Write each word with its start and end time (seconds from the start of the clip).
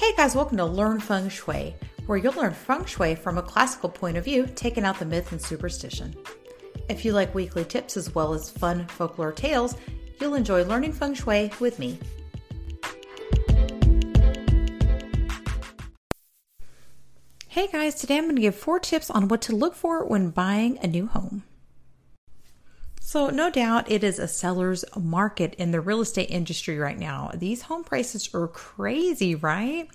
Hey 0.00 0.14
guys, 0.16 0.34
welcome 0.34 0.56
to 0.56 0.64
Learn 0.64 0.98
Feng 0.98 1.28
Shui, 1.28 1.76
where 2.06 2.16
you'll 2.16 2.32
learn 2.32 2.54
feng 2.54 2.86
shui 2.86 3.14
from 3.14 3.36
a 3.36 3.42
classical 3.42 3.90
point 3.90 4.16
of 4.16 4.24
view, 4.24 4.48
taking 4.54 4.82
out 4.82 4.98
the 4.98 5.04
myth 5.04 5.30
and 5.30 5.40
superstition. 5.40 6.16
If 6.88 7.04
you 7.04 7.12
like 7.12 7.34
weekly 7.34 7.66
tips 7.66 7.98
as 7.98 8.14
well 8.14 8.32
as 8.32 8.48
fun 8.48 8.86
folklore 8.86 9.30
tales, 9.30 9.76
you'll 10.18 10.36
enjoy 10.36 10.64
learning 10.64 10.94
feng 10.94 11.12
shui 11.12 11.52
with 11.60 11.78
me. 11.78 11.98
Hey 17.48 17.66
guys, 17.70 17.94
today 17.96 18.16
I'm 18.16 18.24
going 18.24 18.36
to 18.36 18.40
give 18.40 18.54
four 18.54 18.80
tips 18.80 19.10
on 19.10 19.28
what 19.28 19.42
to 19.42 19.54
look 19.54 19.74
for 19.74 20.06
when 20.06 20.30
buying 20.30 20.78
a 20.82 20.86
new 20.86 21.08
home. 21.08 21.42
So, 23.10 23.28
no 23.28 23.50
doubt 23.50 23.90
it 23.90 24.04
is 24.04 24.20
a 24.20 24.28
seller's 24.28 24.84
market 24.96 25.54
in 25.54 25.72
the 25.72 25.80
real 25.80 26.00
estate 26.00 26.30
industry 26.30 26.78
right 26.78 26.96
now. 26.96 27.32
These 27.34 27.62
home 27.62 27.82
prices 27.82 28.32
are 28.32 28.46
crazy, 28.46 29.34
right? 29.34 29.88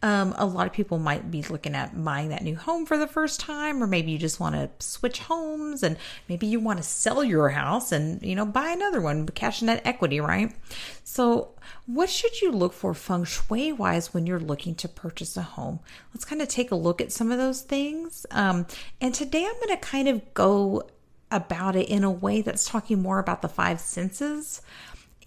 Um, 0.00 0.32
a 0.38 0.46
lot 0.46 0.68
of 0.68 0.72
people 0.72 1.00
might 1.00 1.28
be 1.28 1.42
looking 1.42 1.74
at 1.74 2.04
buying 2.04 2.28
that 2.28 2.44
new 2.44 2.54
home 2.54 2.86
for 2.86 2.96
the 2.96 3.08
first 3.08 3.40
time, 3.40 3.82
or 3.82 3.88
maybe 3.88 4.12
you 4.12 4.18
just 4.18 4.38
want 4.38 4.54
to 4.54 4.70
switch 4.78 5.18
homes 5.18 5.82
and 5.82 5.96
maybe 6.28 6.46
you 6.46 6.60
want 6.60 6.76
to 6.76 6.84
sell 6.84 7.24
your 7.24 7.48
house 7.48 7.90
and, 7.90 8.22
you 8.22 8.36
know, 8.36 8.46
buy 8.46 8.68
another 8.68 9.00
one, 9.00 9.26
cash 9.26 9.60
in 9.60 9.66
that 9.66 9.84
equity, 9.84 10.20
right? 10.20 10.54
So, 11.02 11.56
what 11.86 12.10
should 12.10 12.40
you 12.40 12.52
look 12.52 12.74
for 12.74 12.94
feng 12.94 13.24
shui 13.24 13.72
wise 13.72 14.14
when 14.14 14.24
you're 14.24 14.38
looking 14.38 14.76
to 14.76 14.88
purchase 14.88 15.36
a 15.36 15.42
home? 15.42 15.80
Let's 16.14 16.24
kind 16.24 16.40
of 16.40 16.46
take 16.46 16.70
a 16.70 16.76
look 16.76 17.00
at 17.00 17.10
some 17.10 17.32
of 17.32 17.38
those 17.38 17.62
things. 17.62 18.24
Um, 18.30 18.66
and 19.00 19.12
today 19.12 19.44
I'm 19.44 19.54
going 19.54 19.76
to 19.76 19.84
kind 19.84 20.06
of 20.06 20.32
go 20.34 20.84
about 21.32 21.74
it 21.74 21.88
in 21.88 22.04
a 22.04 22.10
way 22.10 22.42
that's 22.42 22.64
talking 22.64 23.02
more 23.02 23.18
about 23.18 23.42
the 23.42 23.48
five 23.48 23.80
senses 23.80 24.62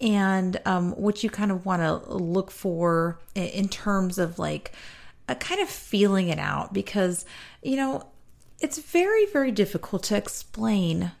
and 0.00 0.60
um, 0.64 0.92
what 0.92 1.22
you 1.22 1.30
kind 1.30 1.50
of 1.50 1.64
want 1.64 1.82
to 1.82 2.12
look 2.12 2.50
for 2.50 3.18
in 3.34 3.68
terms 3.68 4.18
of 4.18 4.38
like 4.38 4.72
a 5.28 5.34
kind 5.34 5.60
of 5.60 5.68
feeling 5.68 6.28
it 6.28 6.38
out 6.38 6.72
because 6.72 7.24
you 7.62 7.76
know 7.76 8.06
it's 8.60 8.78
very 8.78 9.26
very 9.26 9.50
difficult 9.50 10.02
to 10.02 10.16
explain 10.16 11.12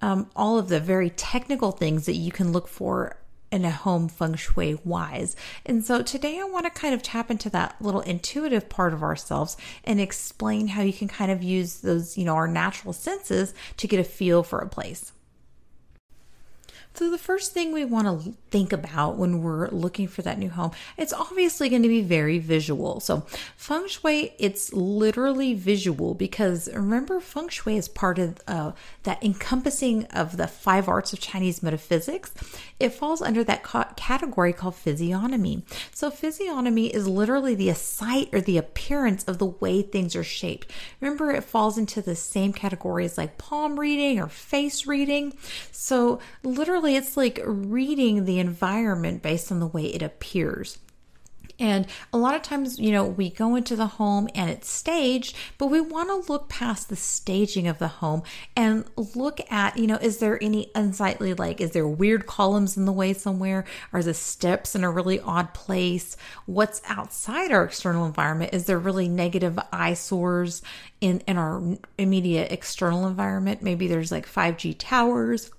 um, 0.00 0.30
all 0.36 0.58
of 0.58 0.68
the 0.68 0.80
very 0.80 1.10
technical 1.10 1.72
things 1.72 2.06
that 2.06 2.14
you 2.14 2.30
can 2.32 2.52
look 2.52 2.68
for 2.68 3.16
in 3.50 3.64
a 3.64 3.70
home 3.70 4.08
feng 4.08 4.34
shui 4.34 4.78
wise. 4.84 5.36
And 5.64 5.84
so 5.84 6.02
today 6.02 6.38
I 6.40 6.44
want 6.44 6.66
to 6.66 6.70
kind 6.70 6.94
of 6.94 7.02
tap 7.02 7.30
into 7.30 7.50
that 7.50 7.76
little 7.80 8.00
intuitive 8.02 8.68
part 8.68 8.92
of 8.92 9.02
ourselves 9.02 9.56
and 9.84 10.00
explain 10.00 10.68
how 10.68 10.82
you 10.82 10.92
can 10.92 11.08
kind 11.08 11.30
of 11.30 11.42
use 11.42 11.80
those, 11.80 12.18
you 12.18 12.24
know, 12.24 12.34
our 12.34 12.48
natural 12.48 12.92
senses 12.92 13.54
to 13.78 13.88
get 13.88 14.00
a 14.00 14.04
feel 14.04 14.42
for 14.42 14.58
a 14.58 14.68
place. 14.68 15.12
So, 16.98 17.08
the 17.12 17.16
first 17.16 17.52
thing 17.52 17.70
we 17.70 17.84
want 17.84 18.08
to 18.08 18.34
think 18.50 18.72
about 18.72 19.16
when 19.16 19.40
we're 19.40 19.68
looking 19.68 20.08
for 20.08 20.22
that 20.22 20.36
new 20.36 20.50
home, 20.50 20.72
it's 20.96 21.12
obviously 21.12 21.68
going 21.68 21.84
to 21.84 21.88
be 21.88 22.02
very 22.02 22.40
visual. 22.40 22.98
So, 22.98 23.24
feng 23.56 23.86
shui, 23.86 24.32
it's 24.40 24.72
literally 24.72 25.54
visual 25.54 26.14
because 26.14 26.68
remember, 26.74 27.20
feng 27.20 27.50
shui 27.50 27.76
is 27.76 27.86
part 27.86 28.18
of 28.18 28.40
uh, 28.48 28.72
that 29.04 29.22
encompassing 29.22 30.06
of 30.06 30.38
the 30.38 30.48
five 30.48 30.88
arts 30.88 31.12
of 31.12 31.20
Chinese 31.20 31.62
metaphysics. 31.62 32.32
It 32.80 32.94
falls 32.94 33.22
under 33.22 33.44
that 33.44 33.62
ca- 33.62 33.92
category 33.94 34.52
called 34.52 34.74
physiognomy. 34.74 35.62
So, 35.94 36.10
physiognomy 36.10 36.88
is 36.88 37.06
literally 37.06 37.54
the 37.54 37.72
sight 37.74 38.28
or 38.32 38.40
the 38.40 38.58
appearance 38.58 39.22
of 39.22 39.38
the 39.38 39.46
way 39.46 39.82
things 39.82 40.16
are 40.16 40.24
shaped. 40.24 40.72
Remember, 41.00 41.30
it 41.30 41.44
falls 41.44 41.78
into 41.78 42.02
the 42.02 42.16
same 42.16 42.52
categories 42.52 43.16
like 43.16 43.38
palm 43.38 43.78
reading 43.78 44.18
or 44.18 44.26
face 44.26 44.84
reading. 44.84 45.34
So, 45.70 46.18
literally, 46.42 46.87
it's 46.96 47.16
like 47.16 47.40
reading 47.44 48.24
the 48.24 48.38
environment 48.38 49.22
based 49.22 49.50
on 49.50 49.60
the 49.60 49.66
way 49.66 49.86
it 49.86 50.02
appears. 50.02 50.78
And 51.60 51.86
a 52.12 52.18
lot 52.18 52.36
of 52.36 52.42
times, 52.42 52.78
you 52.78 52.92
know, 52.92 53.04
we 53.04 53.30
go 53.30 53.56
into 53.56 53.74
the 53.74 53.86
home 53.86 54.28
and 54.34 54.48
it's 54.48 54.70
staged, 54.70 55.36
but 55.58 55.66
we 55.66 55.80
want 55.80 56.08
to 56.08 56.32
look 56.32 56.48
past 56.48 56.88
the 56.88 56.96
staging 56.96 57.66
of 57.66 57.78
the 57.78 57.88
home 57.88 58.22
and 58.54 58.84
look 59.16 59.40
at, 59.50 59.76
you 59.76 59.88
know, 59.88 59.96
is 59.96 60.18
there 60.18 60.42
any 60.42 60.70
unsightly, 60.76 61.34
like, 61.34 61.60
is 61.60 61.72
there 61.72 61.88
weird 61.88 62.26
columns 62.26 62.76
in 62.76 62.84
the 62.84 62.92
way 62.92 63.12
somewhere? 63.12 63.64
Are 63.92 64.04
the 64.04 64.14
steps 64.14 64.76
in 64.76 64.84
a 64.84 64.90
really 64.90 65.18
odd 65.18 65.52
place? 65.52 66.16
What's 66.46 66.80
outside 66.86 67.50
our 67.50 67.64
external 67.64 68.06
environment? 68.06 68.54
Is 68.54 68.66
there 68.66 68.78
really 68.78 69.08
negative 69.08 69.58
eyesores 69.72 70.62
in, 71.00 71.20
in 71.26 71.36
our 71.38 71.76
immediate 71.98 72.52
external 72.52 73.08
environment? 73.08 73.62
Maybe 73.62 73.88
there's 73.88 74.12
like 74.12 74.28
5G 74.28 74.76
towers 74.78 75.50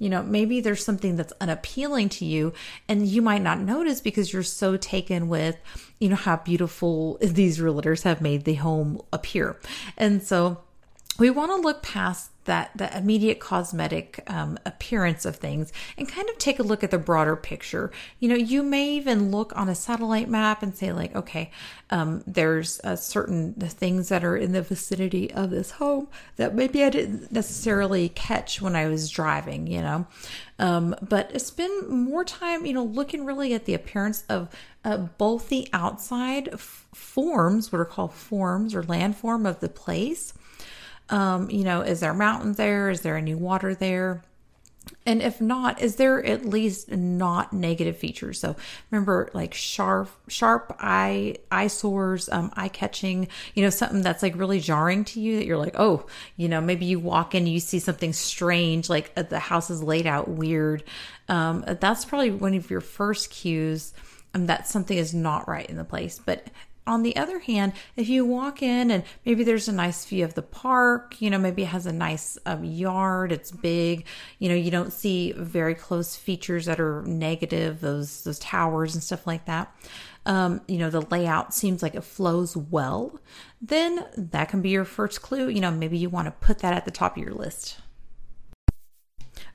you 0.00 0.08
know, 0.08 0.22
maybe 0.22 0.60
there's 0.60 0.84
something 0.84 1.14
that's 1.14 1.32
unappealing 1.40 2.08
to 2.08 2.24
you 2.24 2.52
and 2.88 3.06
you 3.06 3.22
might 3.22 3.42
not 3.42 3.60
notice 3.60 4.00
because 4.00 4.32
you're 4.32 4.42
so 4.42 4.76
taken 4.76 5.28
with, 5.28 5.56
you 6.00 6.08
know, 6.08 6.16
how 6.16 6.38
beautiful 6.38 7.18
these 7.22 7.58
realtors 7.58 8.02
have 8.02 8.20
made 8.20 8.44
the 8.44 8.54
home 8.54 9.00
appear. 9.12 9.56
And 9.96 10.22
so 10.22 10.62
we 11.18 11.28
want 11.28 11.50
to 11.52 11.56
look 11.56 11.82
past 11.82 12.30
that 12.50 12.72
the 12.74 12.98
immediate 12.98 13.38
cosmetic 13.38 14.24
um, 14.26 14.58
appearance 14.66 15.24
of 15.24 15.36
things 15.36 15.72
and 15.96 16.08
kind 16.08 16.28
of 16.28 16.36
take 16.38 16.58
a 16.58 16.64
look 16.64 16.82
at 16.82 16.90
the 16.90 16.98
broader 16.98 17.36
picture. 17.36 17.92
You 18.18 18.28
know, 18.28 18.34
you 18.34 18.64
may 18.64 18.90
even 18.94 19.30
look 19.30 19.56
on 19.56 19.68
a 19.68 19.74
satellite 19.76 20.28
map 20.28 20.60
and 20.60 20.76
say 20.76 20.92
like, 20.92 21.14
okay, 21.14 21.52
um, 21.90 22.24
there's 22.26 22.80
a 22.82 22.96
certain 22.96 23.54
things 23.54 24.08
that 24.08 24.24
are 24.24 24.36
in 24.36 24.50
the 24.50 24.62
vicinity 24.62 25.32
of 25.32 25.50
this 25.50 25.70
home 25.70 26.08
that 26.38 26.56
maybe 26.56 26.82
I 26.82 26.90
didn't 26.90 27.30
necessarily 27.30 28.08
catch 28.08 28.60
when 28.60 28.74
I 28.74 28.88
was 28.88 29.10
driving. 29.10 29.68
You 29.68 29.82
know, 29.82 30.06
um, 30.58 30.96
but 31.00 31.40
spend 31.40 31.88
more 31.88 32.24
time, 32.24 32.66
you 32.66 32.72
know, 32.72 32.82
looking 32.82 33.24
really 33.24 33.54
at 33.54 33.64
the 33.64 33.74
appearance 33.74 34.24
of 34.28 34.48
uh, 34.84 34.96
both 34.96 35.50
the 35.50 35.68
outside 35.72 36.48
f- 36.52 36.88
forms, 36.92 37.70
what 37.70 37.78
are 37.78 37.84
called 37.84 38.12
forms 38.12 38.74
or 38.74 38.82
landform 38.82 39.48
of 39.48 39.60
the 39.60 39.68
place 39.68 40.34
um, 41.10 41.50
you 41.50 41.64
know, 41.64 41.82
is 41.82 42.00
there 42.00 42.14
mountains 42.14 42.56
there? 42.56 42.90
Is 42.90 43.02
there 43.02 43.16
any 43.16 43.34
water 43.34 43.74
there? 43.74 44.22
And 45.06 45.22
if 45.22 45.40
not, 45.40 45.80
is 45.80 45.96
there 45.96 46.24
at 46.24 46.44
least 46.44 46.90
not 46.90 47.52
negative 47.52 47.96
features? 47.96 48.40
So 48.40 48.56
remember, 48.90 49.30
like 49.34 49.54
sharp, 49.54 50.10
sharp 50.28 50.74
eye, 50.78 51.36
eyesores, 51.50 52.28
um, 52.28 52.50
eye 52.56 52.68
catching. 52.68 53.28
You 53.54 53.64
know, 53.64 53.70
something 53.70 54.02
that's 54.02 54.22
like 54.22 54.36
really 54.36 54.60
jarring 54.60 55.04
to 55.06 55.20
you 55.20 55.36
that 55.36 55.46
you're 55.46 55.58
like, 55.58 55.78
oh, 55.78 56.06
you 56.36 56.48
know, 56.48 56.60
maybe 56.60 56.86
you 56.86 56.98
walk 56.98 57.34
in, 57.34 57.46
you 57.46 57.60
see 57.60 57.78
something 57.78 58.12
strange, 58.12 58.88
like 58.88 59.12
uh, 59.16 59.22
the 59.22 59.38
house 59.38 59.70
is 59.70 59.82
laid 59.82 60.06
out 60.06 60.28
weird. 60.28 60.82
Um, 61.28 61.64
that's 61.80 62.04
probably 62.04 62.30
one 62.30 62.54
of 62.54 62.70
your 62.70 62.80
first 62.80 63.30
cues 63.30 63.92
um, 64.34 64.46
that 64.46 64.66
something 64.66 64.96
is 64.96 65.14
not 65.14 65.48
right 65.48 65.68
in 65.68 65.76
the 65.76 65.84
place. 65.84 66.20
But 66.24 66.46
on 66.90 67.02
the 67.02 67.16
other 67.16 67.38
hand, 67.38 67.72
if 67.96 68.08
you 68.08 68.24
walk 68.24 68.62
in 68.62 68.90
and 68.90 69.04
maybe 69.24 69.44
there's 69.44 69.68
a 69.68 69.72
nice 69.72 70.04
view 70.04 70.24
of 70.24 70.34
the 70.34 70.42
park, 70.42 71.20
you 71.20 71.30
know, 71.30 71.38
maybe 71.38 71.62
it 71.62 71.68
has 71.68 71.86
a 71.86 71.92
nice 71.92 72.36
um, 72.46 72.64
yard, 72.64 73.30
it's 73.30 73.52
big, 73.52 74.04
you 74.38 74.48
know, 74.48 74.54
you 74.54 74.70
don't 74.70 74.92
see 74.92 75.32
very 75.32 75.74
close 75.74 76.16
features 76.16 76.66
that 76.66 76.80
are 76.80 77.02
negative, 77.02 77.80
those 77.80 78.24
those 78.24 78.40
towers 78.40 78.94
and 78.94 79.04
stuff 79.04 79.26
like 79.26 79.46
that. 79.46 79.72
Um, 80.26 80.60
you 80.68 80.78
know, 80.78 80.90
the 80.90 81.02
layout 81.02 81.54
seems 81.54 81.82
like 81.82 81.94
it 81.94 82.04
flows 82.04 82.56
well, 82.56 83.18
then 83.62 84.04
that 84.16 84.48
can 84.48 84.60
be 84.60 84.70
your 84.70 84.84
first 84.84 85.22
clue. 85.22 85.48
You 85.48 85.60
know, 85.60 85.70
maybe 85.70 85.96
you 85.96 86.10
want 86.10 86.26
to 86.26 86.32
put 86.32 86.58
that 86.58 86.74
at 86.74 86.84
the 86.84 86.90
top 86.90 87.16
of 87.16 87.22
your 87.22 87.34
list. 87.34 87.78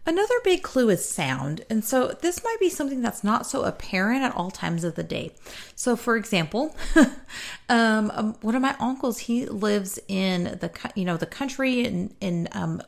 Another 0.07 0.35
big 0.43 0.61
clue 0.61 0.89
is 0.89 1.07
sound. 1.07 1.65
And 1.69 1.83
so 1.83 2.15
this 2.21 2.43
might 2.43 2.57
be 2.59 2.69
something 2.69 3.01
that's 3.01 3.23
not 3.23 3.47
so 3.47 3.63
apparent 3.63 4.23
at 4.23 4.35
all 4.35 4.51
times 4.51 4.83
of 4.83 4.95
the 4.95 5.03
day. 5.03 5.31
So, 5.75 5.95
for 5.95 6.15
example, 6.15 6.75
um, 7.69 8.11
um, 8.13 8.35
one 8.41 8.55
of 8.55 8.61
my 8.61 8.75
uncles, 8.79 9.19
he 9.19 9.47
lives 9.47 9.99
in 10.07 10.43
the, 10.43 10.71
you 10.95 11.05
know, 11.05 11.17
the 11.17 11.25
country 11.25 11.83
in, 11.83 12.13
in 12.21 12.47
um, 12.51 12.81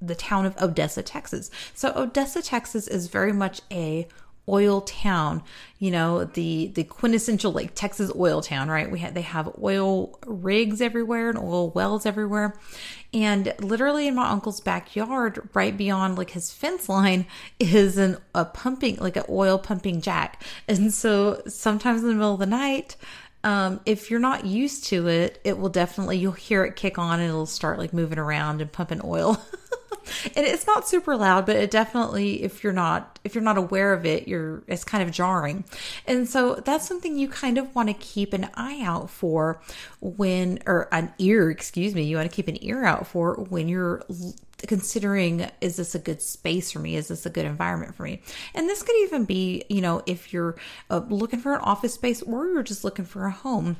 the 0.00 0.14
town 0.14 0.46
of 0.46 0.56
Odessa, 0.62 1.02
Texas. 1.02 1.50
So, 1.74 1.92
Odessa, 1.94 2.40
Texas 2.40 2.88
is 2.88 3.08
very 3.08 3.32
much 3.32 3.60
a 3.70 4.08
oil 4.48 4.80
town 4.80 5.42
you 5.78 5.90
know 5.90 6.24
the 6.24 6.66
the 6.74 6.82
quintessential 6.82 7.52
like 7.52 7.74
texas 7.74 8.10
oil 8.16 8.40
town 8.40 8.68
right? 8.68 8.90
We 8.90 8.98
had 8.98 9.14
they 9.14 9.22
have 9.22 9.54
oil 9.62 10.18
rigs 10.26 10.80
everywhere 10.80 11.28
and 11.28 11.38
oil 11.38 11.70
wells 11.70 12.06
everywhere. 12.06 12.58
And 13.14 13.54
literally 13.60 14.08
in 14.08 14.14
my 14.14 14.30
uncle's 14.30 14.60
backyard 14.60 15.48
right 15.52 15.76
beyond 15.76 16.16
like 16.16 16.30
his 16.30 16.52
fence 16.52 16.88
line 16.88 17.26
is 17.60 17.98
an 17.98 18.16
a 18.34 18.44
pumping 18.44 18.96
like 18.96 19.16
an 19.16 19.24
oil 19.28 19.58
pumping 19.58 20.00
jack. 20.00 20.42
And 20.66 20.92
so 20.92 21.42
sometimes 21.46 22.02
in 22.02 22.08
the 22.08 22.14
middle 22.14 22.34
of 22.34 22.40
the 22.40 22.46
night 22.46 22.96
um, 23.44 23.80
if 23.84 24.08
you're 24.08 24.20
not 24.20 24.46
used 24.46 24.84
to 24.84 25.08
it, 25.08 25.40
it 25.42 25.58
will 25.58 25.68
definitely, 25.68 26.16
you'll 26.16 26.30
hear 26.30 26.64
it 26.64 26.76
kick 26.76 26.96
on 26.96 27.18
and 27.18 27.28
it'll 27.28 27.44
start 27.44 27.76
like 27.76 27.92
moving 27.92 28.18
around 28.18 28.60
and 28.60 28.70
pumping 28.70 29.00
oil. 29.02 29.36
and 30.36 30.46
it's 30.46 30.66
not 30.66 30.88
super 30.88 31.16
loud, 31.16 31.46
but 31.46 31.56
it 31.56 31.70
definitely, 31.70 32.42
if 32.42 32.62
you're 32.62 32.72
not, 32.72 33.18
if 33.24 33.34
you're 33.34 33.44
not 33.44 33.58
aware 33.58 33.92
of 33.92 34.04
it, 34.04 34.28
you're, 34.28 34.62
it's 34.66 34.84
kind 34.84 35.02
of 35.02 35.10
jarring. 35.10 35.64
And 36.06 36.28
so 36.28 36.56
that's 36.56 36.86
something 36.86 37.16
you 37.16 37.28
kind 37.28 37.58
of 37.58 37.74
want 37.74 37.88
to 37.88 37.94
keep 37.94 38.32
an 38.32 38.48
eye 38.54 38.82
out 38.82 39.10
for 39.10 39.60
when, 40.00 40.60
or 40.66 40.88
an 40.92 41.12
ear, 41.18 41.50
excuse 41.50 41.94
me, 41.94 42.02
you 42.04 42.16
want 42.16 42.30
to 42.30 42.34
keep 42.34 42.48
an 42.48 42.62
ear 42.64 42.84
out 42.84 43.06
for 43.06 43.34
when 43.34 43.68
you're 43.68 44.02
considering 44.66 45.48
is 45.60 45.76
this 45.76 45.94
a 45.94 45.98
good 45.98 46.22
space 46.22 46.72
for 46.72 46.78
me? 46.78 46.96
Is 46.96 47.08
this 47.08 47.26
a 47.26 47.30
good 47.30 47.44
environment 47.44 47.94
for 47.94 48.04
me? 48.04 48.20
And 48.54 48.68
this 48.68 48.82
could 48.82 48.96
even 49.02 49.24
be 49.24 49.64
you 49.68 49.80
know 49.80 50.02
if 50.06 50.32
you're 50.32 50.56
uh, 50.90 51.02
looking 51.08 51.40
for 51.40 51.54
an 51.54 51.60
office 51.60 51.94
space 51.94 52.22
or 52.22 52.46
you're 52.46 52.62
just 52.62 52.84
looking 52.84 53.04
for 53.04 53.26
a 53.26 53.30
home. 53.30 53.76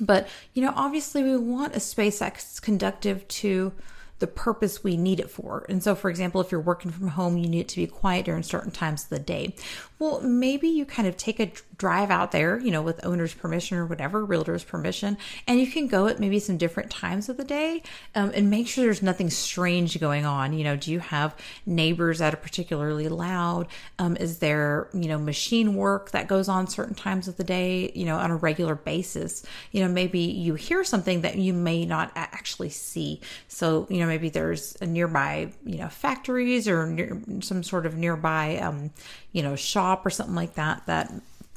But 0.00 0.28
you 0.54 0.62
know 0.62 0.72
obviously 0.74 1.22
we 1.22 1.36
want 1.36 1.76
a 1.76 1.80
space 1.80 2.18
that's 2.18 2.60
conductive 2.60 3.26
to 3.28 3.72
the 4.18 4.26
purpose 4.26 4.82
we 4.82 4.96
need 4.96 5.20
it 5.20 5.30
for. 5.30 5.66
And 5.68 5.82
so, 5.82 5.94
for 5.94 6.08
example, 6.08 6.40
if 6.40 6.50
you're 6.50 6.60
working 6.60 6.90
from 6.90 7.08
home, 7.08 7.36
you 7.36 7.48
need 7.48 7.60
it 7.60 7.68
to 7.68 7.76
be 7.76 7.86
quiet 7.86 8.24
during 8.24 8.42
certain 8.42 8.70
times 8.70 9.04
of 9.04 9.10
the 9.10 9.18
day. 9.18 9.54
Well, 9.98 10.20
maybe 10.20 10.68
you 10.68 10.84
kind 10.84 11.08
of 11.08 11.16
take 11.16 11.40
a 11.40 11.50
drive 11.78 12.10
out 12.10 12.32
there, 12.32 12.58
you 12.58 12.70
know, 12.70 12.82
with 12.82 13.04
owner's 13.04 13.34
permission 13.34 13.76
or 13.78 13.86
whatever, 13.86 14.24
realtor's 14.24 14.64
permission, 14.64 15.16
and 15.46 15.58
you 15.58 15.66
can 15.66 15.86
go 15.86 16.06
at 16.06 16.20
maybe 16.20 16.38
some 16.38 16.56
different 16.56 16.90
times 16.90 17.28
of 17.28 17.36
the 17.36 17.44
day 17.44 17.82
um, 18.14 18.30
and 18.34 18.50
make 18.50 18.66
sure 18.66 18.84
there's 18.84 19.02
nothing 19.02 19.30
strange 19.30 19.98
going 19.98 20.26
on. 20.26 20.52
You 20.52 20.64
know, 20.64 20.76
do 20.76 20.92
you 20.92 21.00
have 21.00 21.34
neighbors 21.64 22.18
that 22.18 22.34
are 22.34 22.38
particularly 22.38 23.08
loud? 23.08 23.68
Um, 23.98 24.16
is 24.16 24.38
there, 24.38 24.88
you 24.92 25.08
know, 25.08 25.18
machine 25.18 25.74
work 25.74 26.10
that 26.10 26.28
goes 26.28 26.48
on 26.48 26.66
certain 26.66 26.94
times 26.94 27.26
of 27.28 27.36
the 27.36 27.44
day, 27.44 27.90
you 27.94 28.04
know, 28.04 28.16
on 28.16 28.30
a 28.30 28.36
regular 28.36 28.74
basis? 28.74 29.44
You 29.72 29.82
know, 29.82 29.88
maybe 29.88 30.20
you 30.20 30.54
hear 30.54 30.84
something 30.84 31.22
that 31.22 31.36
you 31.36 31.54
may 31.54 31.86
not 31.86 32.12
actually 32.14 32.70
see. 32.70 33.20
So, 33.48 33.86
you 33.88 34.00
know, 34.00 34.06
maybe 34.06 34.28
there's 34.28 34.76
a 34.80 34.86
nearby, 34.86 35.52
you 35.64 35.78
know, 35.78 35.88
factories 35.88 36.68
or 36.68 36.86
near, 36.86 37.20
some 37.40 37.62
sort 37.62 37.86
of 37.86 37.96
nearby, 37.96 38.58
um, 38.58 38.90
you 39.32 39.42
know, 39.42 39.56
shop 39.56 39.85
or 40.04 40.10
something 40.10 40.34
like 40.34 40.54
that 40.54 40.82
that 40.86 41.12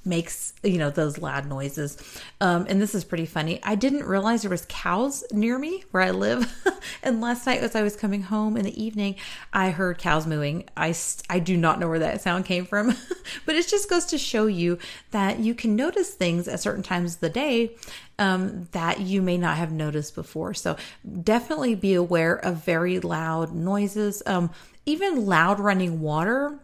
makes 0.05 0.53
you 0.63 0.77
know 0.77 0.89
those 0.89 1.17
loud 1.17 1.47
noises. 1.47 1.97
Um, 2.41 2.65
and 2.69 2.81
this 2.81 2.95
is 2.95 3.03
pretty 3.03 3.25
funny. 3.25 3.59
I 3.63 3.75
didn't 3.75 4.05
realize 4.05 4.41
there 4.41 4.51
was 4.51 4.65
cows 4.67 5.23
near 5.31 5.57
me 5.57 5.83
where 5.91 6.03
i 6.03 6.11
live. 6.11 6.51
And 7.03 7.21
last 7.21 7.45
night 7.45 7.61
as 7.61 7.75
i 7.75 7.83
was 7.83 7.95
coming 7.95 8.23
home 8.23 8.57
in 8.57 8.65
the 8.65 8.81
evening 8.83 9.15
i 9.53 9.69
heard 9.69 9.97
cows 9.97 10.25
mooing. 10.25 10.67
I 10.75 10.95
i 11.29 11.39
do 11.39 11.55
not 11.55 11.79
know 11.79 11.87
where 11.87 11.99
that 11.99 12.21
sound 12.21 12.45
came 12.45 12.65
from. 12.65 12.95
But 13.45 13.55
it 13.55 13.67
just 13.67 13.89
goes 13.89 14.05
to 14.05 14.17
show 14.17 14.47
you 14.47 14.79
that 15.11 15.39
you 15.39 15.53
can 15.53 15.75
notice 15.75 16.09
things 16.09 16.47
at 16.47 16.59
certain 16.59 16.81
times 16.81 17.15
of 17.15 17.19
the 17.21 17.29
day 17.29 17.75
um, 18.17 18.67
that 18.71 19.01
you 19.01 19.21
may 19.21 19.37
not 19.37 19.57
have 19.57 19.71
noticed 19.71 20.15
before. 20.15 20.55
So 20.55 20.75
definitely 21.23 21.75
be 21.75 21.93
aware 21.93 22.35
of 22.35 22.65
very 22.65 22.99
loud 22.99 23.53
noises. 23.53 24.23
Um, 24.25 24.49
even 24.85 25.27
loud 25.27 25.59
running 25.59 26.01
water 26.01 26.59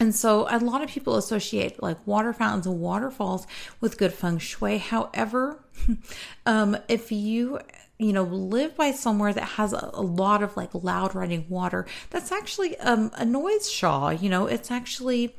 and 0.00 0.14
so 0.14 0.46
a 0.50 0.58
lot 0.58 0.82
of 0.82 0.88
people 0.88 1.16
associate 1.16 1.82
like 1.82 2.04
water 2.06 2.32
fountains 2.32 2.66
and 2.66 2.80
waterfalls 2.80 3.46
with 3.80 3.98
good 3.98 4.12
feng 4.12 4.38
shui. 4.38 4.78
However, 4.78 5.64
um, 6.46 6.76
if 6.88 7.10
you 7.12 7.60
you 7.98 8.12
know 8.12 8.22
live 8.22 8.76
by 8.76 8.92
somewhere 8.92 9.32
that 9.32 9.42
has 9.42 9.72
a, 9.72 9.90
a 9.92 10.02
lot 10.02 10.42
of 10.42 10.56
like 10.56 10.70
loud 10.72 11.14
running 11.14 11.46
water, 11.48 11.86
that's 12.10 12.32
actually 12.32 12.76
um, 12.78 13.10
a 13.14 13.24
noise 13.24 13.70
sha. 13.70 14.10
You 14.10 14.28
know, 14.28 14.46
it's 14.46 14.70
actually 14.70 15.34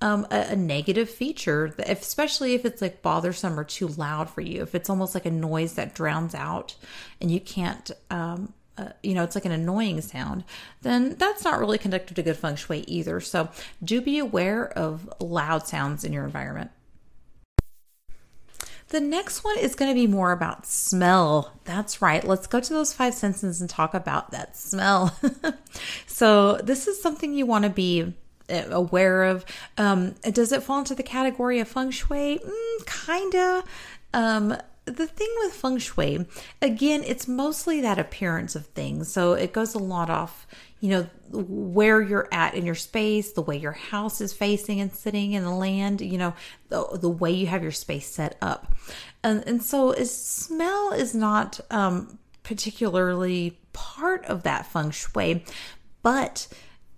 um, 0.00 0.26
a, 0.30 0.48
a, 0.50 0.56
negative 0.56 1.08
feature, 1.08 1.66
if, 1.78 1.78
especially 1.78 2.54
if 2.54 2.64
it's 2.64 2.82
like 2.82 3.02
bothersome 3.02 3.58
or 3.58 3.64
too 3.64 3.88
loud 3.88 4.28
for 4.28 4.42
you. 4.42 4.62
If 4.62 4.74
it's 4.74 4.90
almost 4.90 5.14
like 5.14 5.26
a 5.26 5.30
noise 5.30 5.74
that 5.74 5.94
drowns 5.94 6.34
out 6.34 6.76
and 7.20 7.30
you 7.30 7.40
can't 7.40 7.90
um, 8.10 8.52
uh, 8.78 8.90
you 9.02 9.14
know, 9.14 9.22
it's 9.22 9.34
like 9.34 9.44
an 9.44 9.52
annoying 9.52 10.00
sound, 10.00 10.44
then 10.82 11.14
that's 11.16 11.44
not 11.44 11.58
really 11.58 11.78
conducive 11.78 12.14
to 12.14 12.22
good 12.22 12.36
feng 12.36 12.56
shui 12.56 12.80
either. 12.86 13.20
So 13.20 13.48
do 13.82 14.00
be 14.00 14.18
aware 14.18 14.66
of 14.66 15.08
loud 15.20 15.66
sounds 15.66 16.04
in 16.04 16.12
your 16.12 16.24
environment. 16.24 16.70
The 18.88 19.00
next 19.00 19.42
one 19.42 19.58
is 19.58 19.74
going 19.74 19.90
to 19.90 19.94
be 19.94 20.06
more 20.06 20.30
about 20.30 20.64
smell. 20.64 21.52
That's 21.64 22.00
right. 22.00 22.22
Let's 22.22 22.46
go 22.46 22.60
to 22.60 22.72
those 22.72 22.92
five 22.92 23.14
senses 23.14 23.60
and 23.60 23.68
talk 23.68 23.94
about 23.94 24.30
that 24.30 24.56
smell. 24.56 25.18
so, 26.06 26.58
this 26.58 26.86
is 26.86 27.02
something 27.02 27.34
you 27.34 27.46
want 27.46 27.64
to 27.64 27.70
be 27.70 28.14
uh, 28.48 28.62
aware 28.70 29.24
of. 29.24 29.44
Um, 29.76 30.14
does 30.30 30.52
it 30.52 30.62
fall 30.62 30.78
into 30.78 30.94
the 30.94 31.02
category 31.02 31.58
of 31.58 31.66
feng 31.66 31.90
shui? 31.90 32.38
Mm, 32.38 33.06
kinda. 33.06 33.64
Um, 34.14 34.56
the 34.86 35.06
thing 35.06 35.28
with 35.40 35.52
feng 35.52 35.78
shui, 35.78 36.26
again, 36.62 37.02
it's 37.04 37.26
mostly 37.26 37.80
that 37.80 37.98
appearance 37.98 38.54
of 38.54 38.66
things. 38.66 39.12
So 39.12 39.32
it 39.32 39.52
goes 39.52 39.74
a 39.74 39.78
lot 39.78 40.08
off, 40.08 40.46
you 40.80 40.90
know, 40.90 41.06
where 41.30 42.00
you're 42.00 42.28
at 42.30 42.54
in 42.54 42.64
your 42.64 42.76
space, 42.76 43.32
the 43.32 43.42
way 43.42 43.56
your 43.56 43.72
house 43.72 44.20
is 44.20 44.32
facing 44.32 44.80
and 44.80 44.92
sitting 44.92 45.32
in 45.32 45.42
the 45.42 45.50
land, 45.50 46.00
you 46.00 46.18
know, 46.18 46.34
the, 46.68 46.86
the 47.00 47.10
way 47.10 47.32
you 47.32 47.48
have 47.48 47.64
your 47.64 47.72
space 47.72 48.06
set 48.06 48.38
up. 48.40 48.74
And, 49.24 49.42
and 49.46 49.62
so 49.62 49.90
is, 49.90 50.16
smell 50.16 50.92
is 50.92 51.14
not 51.14 51.58
um, 51.70 52.18
particularly 52.44 53.58
part 53.72 54.24
of 54.26 54.44
that 54.44 54.66
feng 54.66 54.92
shui, 54.92 55.44
but 56.02 56.46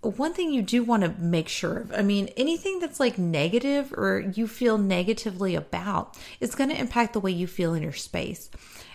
one 0.01 0.33
thing 0.33 0.51
you 0.51 0.61
do 0.61 0.83
want 0.83 1.03
to 1.03 1.09
make 1.21 1.49
sure 1.49 1.79
of 1.79 1.93
i 1.93 2.01
mean 2.01 2.29
anything 2.37 2.79
that's 2.79 2.99
like 2.99 3.17
negative 3.17 3.91
or 3.93 4.19
you 4.33 4.47
feel 4.47 4.77
negatively 4.77 5.55
about 5.55 6.17
is 6.39 6.55
going 6.55 6.69
to 6.69 6.79
impact 6.79 7.13
the 7.13 7.19
way 7.19 7.31
you 7.31 7.47
feel 7.47 7.73
in 7.73 7.83
your 7.83 7.91
space. 7.93 8.49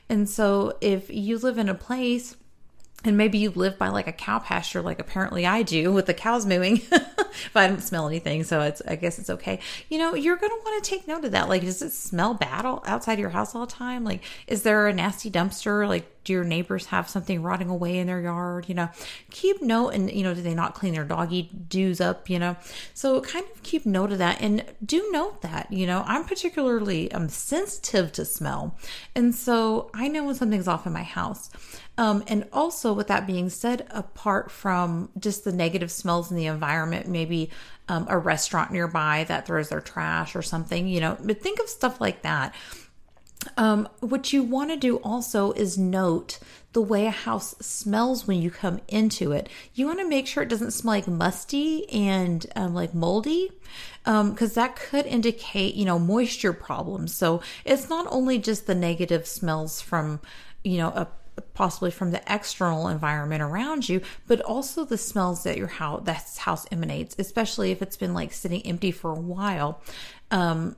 And 0.09 0.29
so 0.29 0.77
if 0.81 1.11
you 1.11 1.39
live 1.39 1.59
in 1.59 1.69
a 1.69 1.75
place 1.75 2.37
and 3.05 3.17
maybe 3.17 3.39
you 3.39 3.51
live 3.51 3.79
by 3.79 3.89
like 3.89 4.07
a 4.07 4.13
cow 4.13 4.39
pasture 4.39 4.81
like 4.81 4.99
apparently 4.99 5.45
i 5.47 5.63
do 5.63 5.93
with 5.97 6.07
the 6.07 6.15
cows 6.15 6.47
mooing 6.47 6.77
if 6.93 7.51
i 7.55 7.67
don't 7.67 7.83
smell 7.83 8.07
anything 8.07 8.45
so 8.45 8.63
it's 8.63 8.81
i 8.89 8.97
guess 8.97 9.19
it's 9.19 9.31
okay. 9.31 9.59
You 9.89 9.99
know 9.99 10.15
you're 10.15 10.37
going 10.37 10.51
to 10.51 10.61
want 10.65 10.83
to 10.83 10.91
take 10.91 11.07
note 11.07 11.25
of 11.25 11.33
that. 11.33 11.49
Like 11.49 11.63
does 11.63 11.83
it 11.83 11.93
smell 11.93 12.35
bad 12.35 12.65
outside 12.65 13.19
your 13.19 13.31
house 13.31 13.55
all 13.55 13.67
the 13.67 13.73
time? 13.73 14.05
Like 14.05 14.23
is 14.47 14.63
there 14.63 14.87
a 14.87 14.93
nasty 14.93 15.31
dumpster 15.31 15.87
like 15.89 16.11
do 16.25 16.33
your 16.33 16.45
neighbors 16.45 16.87
have 16.87 17.09
something 17.09 17.43
rotting 17.43 17.69
away 17.69 17.99
in 17.99 18.07
their 18.07 18.21
yard 18.21 18.69
you 18.69 18.75
know? 18.75 18.89
Keep 19.31 19.63
note 19.63 19.91
and 19.91 20.11
you 20.11 20.23
know 20.23 20.35
do 20.35 20.43
they 20.43 20.55
not 20.55 20.75
clean 20.75 20.95
their 20.95 21.05
doggy 21.05 21.51
doos 21.69 22.01
up 22.01 22.29
you 22.29 22.39
know? 22.39 22.57
So 22.95 23.21
kind 23.21 23.45
of 23.55 23.63
keep 23.63 23.87
note 23.87 24.13
of 24.13 24.19
that 24.19 24.41
and 24.41 24.65
do 24.85 25.09
note 25.13 25.43
that 25.43 25.73
you 25.73 25.87
know 25.87 26.05
i'm 26.07 26.25
particularly 26.25 27.11
um, 27.13 27.29
sensitive 27.29 28.13
to 28.13 28.25
smell 28.25 28.77
and 29.15 29.35
so 29.35 29.91
i 29.95 30.09
know 30.09 30.25
when 30.25 30.35
something's 30.35 30.69
off 30.69 30.87
in 30.87 30.93
my 30.93 31.03
house. 31.03 31.51
Um, 31.97 32.25
and 32.27 32.49
also 32.53 32.93
with 32.93 33.07
that 33.07 33.25
being 33.25 33.49
said 33.49 33.87
apart 33.91 34.51
from 34.51 35.11
just 35.17 35.45
the 35.45 35.53
negative 35.53 35.93
smells 35.93 36.29
in 36.29 36.37
the 36.37 36.47
environment 36.47 37.07
maybe 37.07 37.51
um, 37.89 38.07
a 38.09 38.19
restaurant 38.19 38.73
nearby 38.73 39.25
that 39.29 39.47
throws 39.47 39.69
their 39.69 39.81
trash 39.81 40.35
or 40.35 40.43
something 40.43 40.89
you 40.89 41.01
know 41.01 41.17
but 41.23 41.41
think 41.41 41.61
of 41.61 41.69
stuff 41.69 42.01
like 42.01 42.23
that 42.23 42.53
um, 43.57 43.89
what 44.01 44.33
you 44.33 44.43
want 44.43 44.71
to 44.71 44.77
do 44.77 44.97
also 44.97 45.53
is 45.53 45.79
note 45.79 46.39
the 46.73 46.83
way 46.83 47.07
a 47.07 47.11
house 47.11 47.55
smells 47.61 48.27
when 48.27 48.43
you 48.43 48.51
come 48.51 48.81
into 48.89 49.33
it. 49.33 49.49
You 49.75 49.87
want 49.87 50.01
to 50.01 50.09
make 50.09 50.27
sure 50.27 50.43
it 50.43 50.49
doesn't 50.49 50.73
smell 50.73 50.95
like 50.95 51.09
musty 51.09 51.89
and 51.91 52.45
um, 52.57 52.75
like 52.75 52.95
moldy, 52.95 53.51
because 54.05 54.57
um, 54.57 54.63
that 54.63 54.77
could 54.77 55.07
indicate, 55.07 55.75
you 55.75 55.85
know, 55.85 55.99
moisture 55.99 56.53
problems. 56.53 57.15
So 57.15 57.43
it's 57.65 57.89
not 57.89 58.07
only 58.11 58.39
just 58.39 58.67
the 58.67 58.75
negative 58.75 59.27
smells 59.27 59.81
from, 59.81 60.21
you 60.65 60.79
know, 60.79 60.89
a 60.89 61.09
possibly 61.55 61.91
from 61.91 62.11
the 62.11 62.23
external 62.33 62.89
environment 62.89 63.43
around 63.43 63.89
you, 63.89 64.01
but 64.27 64.41
also 64.41 64.85
the 64.85 64.99
smells 64.99 65.43
that 65.45 65.57
your 65.57 65.67
house 65.67 66.03
that 66.05 66.37
house 66.39 66.67
emanates, 66.71 67.17
especially 67.19 67.73
if 67.73 67.83
it's 67.83 67.97
been 67.97 68.15
like 68.15 68.33
sitting 68.33 68.63
empty 68.63 68.91
for 68.91 69.11
a 69.11 69.21
while. 69.21 69.81
Um, 70.31 70.77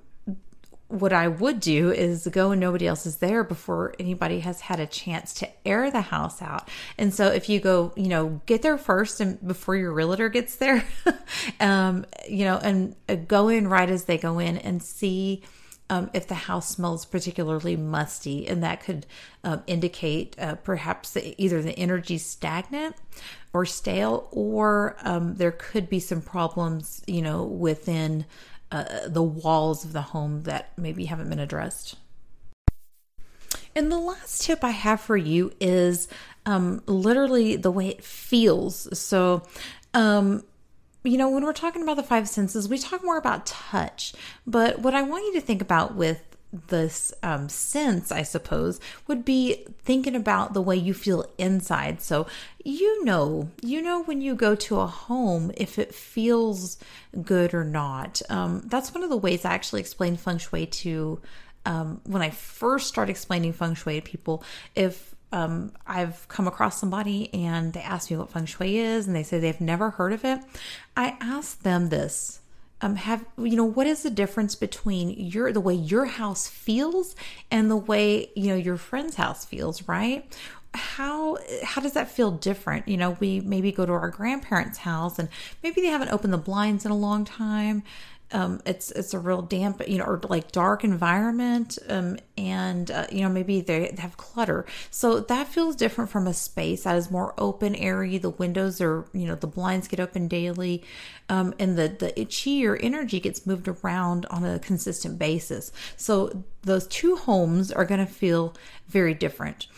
what 0.88 1.12
I 1.12 1.26
would 1.28 1.58
do 1.58 1.90
is 1.90 2.28
go 2.28 2.52
and 2.52 2.60
nobody 2.60 2.86
else 2.86 3.06
is 3.06 3.16
there 3.16 3.42
before 3.42 3.94
anybody 3.98 4.40
has 4.40 4.60
had 4.60 4.78
a 4.78 4.86
chance 4.86 5.34
to 5.34 5.48
air 5.66 5.90
the 5.90 6.00
house 6.00 6.40
out. 6.40 6.68
And 6.96 7.12
so 7.12 7.26
if 7.26 7.48
you 7.48 7.58
go, 7.58 7.92
you 7.96 8.08
know, 8.08 8.40
get 8.46 8.62
there 8.62 8.78
first 8.78 9.20
and 9.20 9.44
before 9.46 9.74
your 9.74 9.92
realtor 9.92 10.28
gets 10.28 10.56
there, 10.56 10.84
um, 11.60 12.06
you 12.28 12.44
know, 12.44 12.58
and 12.58 12.94
uh, 13.08 13.16
go 13.16 13.48
in 13.48 13.66
right 13.66 13.90
as 13.90 14.04
they 14.04 14.16
go 14.16 14.38
in 14.38 14.58
and 14.58 14.80
see 14.82 15.42
um, 15.88 16.10
if 16.12 16.26
the 16.26 16.34
house 16.34 16.68
smells 16.68 17.04
particularly 17.04 17.76
musty, 17.76 18.48
and 18.48 18.62
that 18.62 18.82
could 18.82 19.06
um, 19.44 19.62
indicate 19.66 20.34
uh, 20.38 20.56
perhaps 20.56 21.12
the, 21.12 21.40
either 21.40 21.62
the 21.62 21.78
energy 21.78 22.18
stagnant 22.18 22.96
or 23.52 23.64
stale, 23.64 24.28
or 24.32 24.96
um, 25.02 25.36
there 25.36 25.52
could 25.52 25.88
be 25.88 26.00
some 26.00 26.20
problems, 26.20 27.02
you 27.06 27.22
know, 27.22 27.44
within 27.44 28.24
uh, 28.70 29.08
the 29.08 29.22
walls 29.22 29.84
of 29.84 29.92
the 29.92 30.02
home 30.02 30.42
that 30.42 30.72
maybe 30.76 31.06
haven't 31.06 31.30
been 31.30 31.38
addressed. 31.38 31.96
And 33.74 33.92
the 33.92 33.98
last 33.98 34.42
tip 34.42 34.64
I 34.64 34.70
have 34.70 35.00
for 35.00 35.16
you 35.16 35.52
is 35.60 36.08
um, 36.46 36.82
literally 36.86 37.56
the 37.56 37.70
way 37.70 37.88
it 37.88 38.02
feels. 38.02 38.98
So, 38.98 39.42
um, 39.92 40.44
you 41.04 41.18
know, 41.18 41.28
when 41.28 41.44
we're 41.44 41.52
talking 41.52 41.82
about 41.82 41.96
the 41.96 42.02
five 42.02 42.28
senses, 42.28 42.68
we 42.68 42.78
talk 42.78 43.04
more 43.04 43.18
about 43.18 43.46
touch. 43.46 44.14
But 44.46 44.80
what 44.80 44.94
I 44.94 45.02
want 45.02 45.24
you 45.26 45.34
to 45.34 45.40
think 45.40 45.60
about 45.60 45.94
with 45.94 46.35
this 46.68 47.12
um, 47.22 47.48
sense, 47.48 48.10
I 48.12 48.22
suppose, 48.22 48.80
would 49.06 49.24
be 49.24 49.64
thinking 49.82 50.14
about 50.14 50.54
the 50.54 50.62
way 50.62 50.76
you 50.76 50.94
feel 50.94 51.24
inside. 51.38 52.02
So 52.02 52.26
you 52.64 53.04
know, 53.04 53.48
you 53.62 53.80
know 53.80 54.02
when 54.02 54.20
you 54.20 54.34
go 54.34 54.56
to 54.56 54.80
a 54.80 54.86
home 54.88 55.52
if 55.56 55.78
it 55.78 55.94
feels 55.94 56.78
good 57.22 57.54
or 57.54 57.62
not. 57.62 58.20
Um, 58.28 58.62
that's 58.64 58.92
one 58.92 59.04
of 59.04 59.10
the 59.10 59.16
ways 59.16 59.44
I 59.44 59.54
actually 59.54 59.80
explain 59.80 60.16
feng 60.16 60.38
shui 60.38 60.66
to 60.66 61.20
um, 61.64 62.00
when 62.04 62.22
I 62.22 62.30
first 62.30 62.88
start 62.88 63.08
explaining 63.08 63.52
feng 63.52 63.74
shui 63.74 64.00
to 64.00 64.02
people. 64.02 64.42
If 64.74 65.14
um, 65.32 65.72
I've 65.86 66.26
come 66.28 66.48
across 66.48 66.80
somebody 66.80 67.32
and 67.34 67.72
they 67.72 67.80
ask 67.80 68.10
me 68.10 68.16
what 68.16 68.30
feng 68.30 68.46
shui 68.46 68.78
is 68.78 69.06
and 69.06 69.14
they 69.14 69.22
say 69.22 69.38
they've 69.38 69.60
never 69.60 69.90
heard 69.90 70.12
of 70.12 70.24
it, 70.24 70.40
I 70.96 71.16
ask 71.20 71.62
them 71.62 71.88
this. 71.88 72.40
Um, 72.82 72.96
have 72.96 73.24
you 73.38 73.56
know 73.56 73.64
what 73.64 73.86
is 73.86 74.02
the 74.02 74.10
difference 74.10 74.54
between 74.54 75.10
your 75.10 75.50
the 75.52 75.60
way 75.60 75.74
your 75.74 76.04
house 76.04 76.46
feels 76.46 77.16
and 77.50 77.70
the 77.70 77.76
way 77.76 78.30
you 78.36 78.48
know 78.48 78.56
your 78.56 78.76
friend's 78.76 79.16
house 79.16 79.44
feels 79.44 79.88
right? 79.88 80.36
How 80.74 81.38
how 81.62 81.80
does 81.80 81.94
that 81.94 82.10
feel 82.10 82.30
different? 82.30 82.86
You 82.86 82.98
know 82.98 83.16
we 83.18 83.40
maybe 83.40 83.72
go 83.72 83.86
to 83.86 83.92
our 83.92 84.10
grandparents 84.10 84.78
house 84.78 85.18
and 85.18 85.28
maybe 85.62 85.80
they 85.80 85.88
haven't 85.88 86.10
opened 86.10 86.34
the 86.34 86.38
blinds 86.38 86.84
in 86.84 86.90
a 86.90 86.96
long 86.96 87.24
time 87.24 87.82
um, 88.32 88.60
it's 88.66 88.90
it's 88.90 89.14
a 89.14 89.18
real 89.18 89.42
damp, 89.42 89.86
you 89.86 89.98
know, 89.98 90.04
or 90.04 90.20
like 90.28 90.50
dark 90.50 90.82
environment, 90.82 91.78
um, 91.88 92.18
and 92.36 92.90
uh, 92.90 93.06
you 93.12 93.20
know 93.20 93.28
maybe 93.28 93.60
they 93.60 93.94
have 93.98 94.16
clutter. 94.16 94.66
So 94.90 95.20
that 95.20 95.46
feels 95.46 95.76
different 95.76 96.10
from 96.10 96.26
a 96.26 96.34
space 96.34 96.84
that 96.84 96.96
is 96.96 97.10
more 97.10 97.34
open, 97.38 97.76
airy. 97.76 98.18
The 98.18 98.30
windows 98.30 98.80
are, 98.80 99.06
you 99.12 99.26
know, 99.26 99.36
the 99.36 99.46
blinds 99.46 99.86
get 99.86 100.00
open 100.00 100.26
daily, 100.26 100.82
um, 101.28 101.54
and 101.60 101.78
the 101.78 101.88
the 101.88 102.24
chi 102.24 102.64
or 102.64 102.76
energy 102.76 103.20
gets 103.20 103.46
moved 103.46 103.68
around 103.68 104.26
on 104.26 104.44
a 104.44 104.58
consistent 104.58 105.18
basis. 105.18 105.70
So 105.96 106.44
those 106.62 106.88
two 106.88 107.16
homes 107.16 107.70
are 107.70 107.84
going 107.84 108.04
to 108.04 108.12
feel 108.12 108.54
very 108.88 109.14
different. 109.14 109.68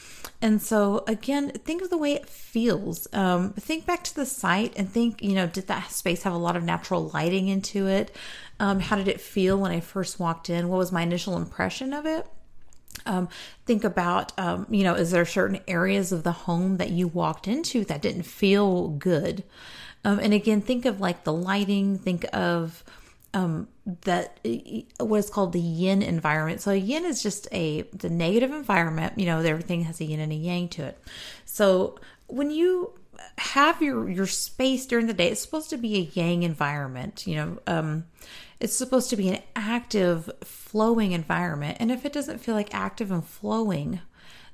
And 0.41 0.63
so, 0.63 1.03
again, 1.09 1.51
think 1.51 1.83
of 1.83 1.91
the 1.91 1.99
way 1.99 2.13
it 2.13 2.29
feels. 2.29 3.09
Um, 3.13 3.53
think 3.55 3.87
back 3.87 4.05
to 4.05 4.15
the 4.15 4.27
site 4.27 4.73
and 4.77 4.89
think, 4.89 5.21
you 5.21 5.35
know, 5.35 5.49
did 5.49 5.67
that 5.67 5.91
space 5.91 6.23
have 6.23 6.33
a 6.33 6.39
lot 6.39 6.57
of 6.57 6.63
natural 6.63 7.11
lighting 7.13 7.49
into 7.49 7.89
it? 7.89 8.15
Um, 8.61 8.79
how 8.79 8.97
did 8.97 9.09
it 9.09 9.21
feel 9.21 9.59
when 9.59 9.73
I 9.73 9.81
first 9.81 10.21
walked 10.21 10.49
in? 10.49 10.69
What 10.69 10.79
was 10.79 10.93
my 10.93 11.03
initial 11.03 11.37
impression 11.37 11.93
of 11.93 12.07
it? 12.07 12.27
Um, 13.05 13.29
think 13.67 13.83
about, 13.83 14.39
um, 14.39 14.67
you 14.71 14.85
know, 14.85 14.95
is 14.95 15.11
there 15.11 15.25
certain 15.25 15.61
areas 15.67 16.13
of 16.13 16.23
the 16.23 16.33
home 16.33 16.77
that 16.77 16.91
you 16.91 17.09
walked 17.09 17.49
into 17.49 17.85
that 17.85 18.03
didn't 18.03 18.25
feel 18.25 18.89
good? 18.89 19.43
Um, 20.05 20.21
and 20.21 20.33
again, 20.33 20.61
think 20.61 20.85
of 20.85 21.01
like 21.01 21.25
the 21.25 21.33
lighting, 21.33 21.99
think 21.99 22.25
of, 22.33 22.85
um, 23.35 23.69
that 24.03 24.39
what 24.99 25.19
is 25.19 25.31
called 25.31 25.53
the 25.53 25.61
yin 25.61 26.03
environment. 26.03 26.61
So 26.61 26.73
yin 26.73 27.05
is 27.05 27.23
just 27.23 27.49
a 27.53 27.83
the 27.93 28.11
negative 28.11 28.53
environment. 28.53 29.19
You 29.19 29.27
know, 29.27 29.41
everything 29.41 29.85
has 29.85 30.01
a 30.01 30.05
yin 30.05 30.21
and 30.21 30.33
a 30.33 30.37
yang 30.37 30.69
to 30.71 30.85
it. 30.85 30.99
So 31.45 31.99
when 32.27 32.51
you 32.51 32.93
have 33.39 33.83
your 33.83 34.09
your 34.09 34.27
space 34.27 34.87
during 34.87 35.07
the 35.07 35.15
day, 35.15 35.29
it's 35.29 35.43
supposed 35.43 35.71
to 35.71 35.77
be 35.77 35.97
a 35.97 36.21
yang 36.21 36.43
environment. 36.43 37.27
You 37.27 37.37
know, 37.37 37.59
um, 37.67 38.05
it's 38.61 38.75
supposed 38.75 39.11
to 39.11 39.17
be 39.17 39.29
an 39.29 39.43
active, 39.55 40.31
flowing 40.43 41.13
environment. 41.13 41.79
And 41.81 41.91
if 41.91 42.05
it 42.05 42.13
doesn't 42.13 42.39
feel 42.39 42.55
like 42.55 42.75
active 42.75 43.11
and 43.11 43.25
flowing, 43.25 44.01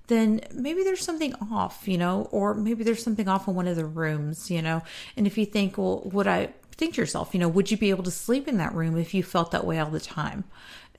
then 0.08 0.40
maybe 0.52 0.82
there's 0.82 1.04
something 1.04 1.34
off, 1.50 1.88
you 1.88 1.96
know, 1.96 2.28
or 2.30 2.54
maybe 2.54 2.84
there's 2.84 3.02
something 3.02 3.28
off 3.28 3.48
in 3.48 3.54
one 3.54 3.66
of 3.66 3.76
the 3.76 3.86
rooms, 3.86 4.50
you 4.50 4.60
know. 4.60 4.82
And 5.16 5.26
if 5.26 5.38
you 5.38 5.46
think, 5.46 5.78
well, 5.78 6.02
would 6.04 6.26
I 6.26 6.50
think 6.74 6.94
to 6.94 7.00
yourself, 7.00 7.34
you 7.34 7.40
know, 7.40 7.48
would 7.48 7.70
you 7.70 7.76
be 7.76 7.90
able 7.90 8.04
to 8.04 8.10
sleep 8.10 8.48
in 8.48 8.58
that 8.58 8.74
room 8.74 8.96
if 8.96 9.14
you 9.14 9.22
felt 9.22 9.50
that 9.52 9.66
way 9.66 9.78
all 9.78 9.90
the 9.90 10.00
time? 10.00 10.44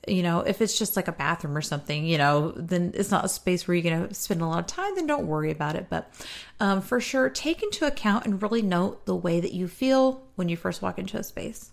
You 0.07 0.21
know, 0.21 0.41
if 0.41 0.61
it's 0.61 0.77
just 0.77 0.95
like 0.95 1.07
a 1.07 1.11
bathroom 1.11 1.57
or 1.57 1.61
something, 1.61 2.05
you 2.05 2.17
know, 2.17 2.51
then 2.51 2.91
it's 2.93 3.09
not 3.09 3.25
a 3.25 3.29
space 3.29 3.67
where 3.67 3.75
you're 3.75 3.89
going 3.89 4.07
to 4.07 4.13
spend 4.13 4.41
a 4.41 4.45
lot 4.45 4.59
of 4.59 4.67
time, 4.67 4.93
then 4.95 5.07
don't 5.07 5.25
worry 5.25 5.49
about 5.49 5.75
it. 5.75 5.87
But 5.89 6.11
um, 6.59 6.81
for 6.81 6.99
sure, 6.99 7.29
take 7.29 7.63
into 7.63 7.87
account 7.87 8.25
and 8.25 8.41
really 8.41 8.61
note 8.61 9.05
the 9.05 9.15
way 9.15 9.39
that 9.39 9.53
you 9.53 9.67
feel 9.67 10.23
when 10.35 10.47
you 10.47 10.57
first 10.57 10.81
walk 10.81 10.99
into 10.99 11.17
a 11.17 11.23
space. 11.23 11.71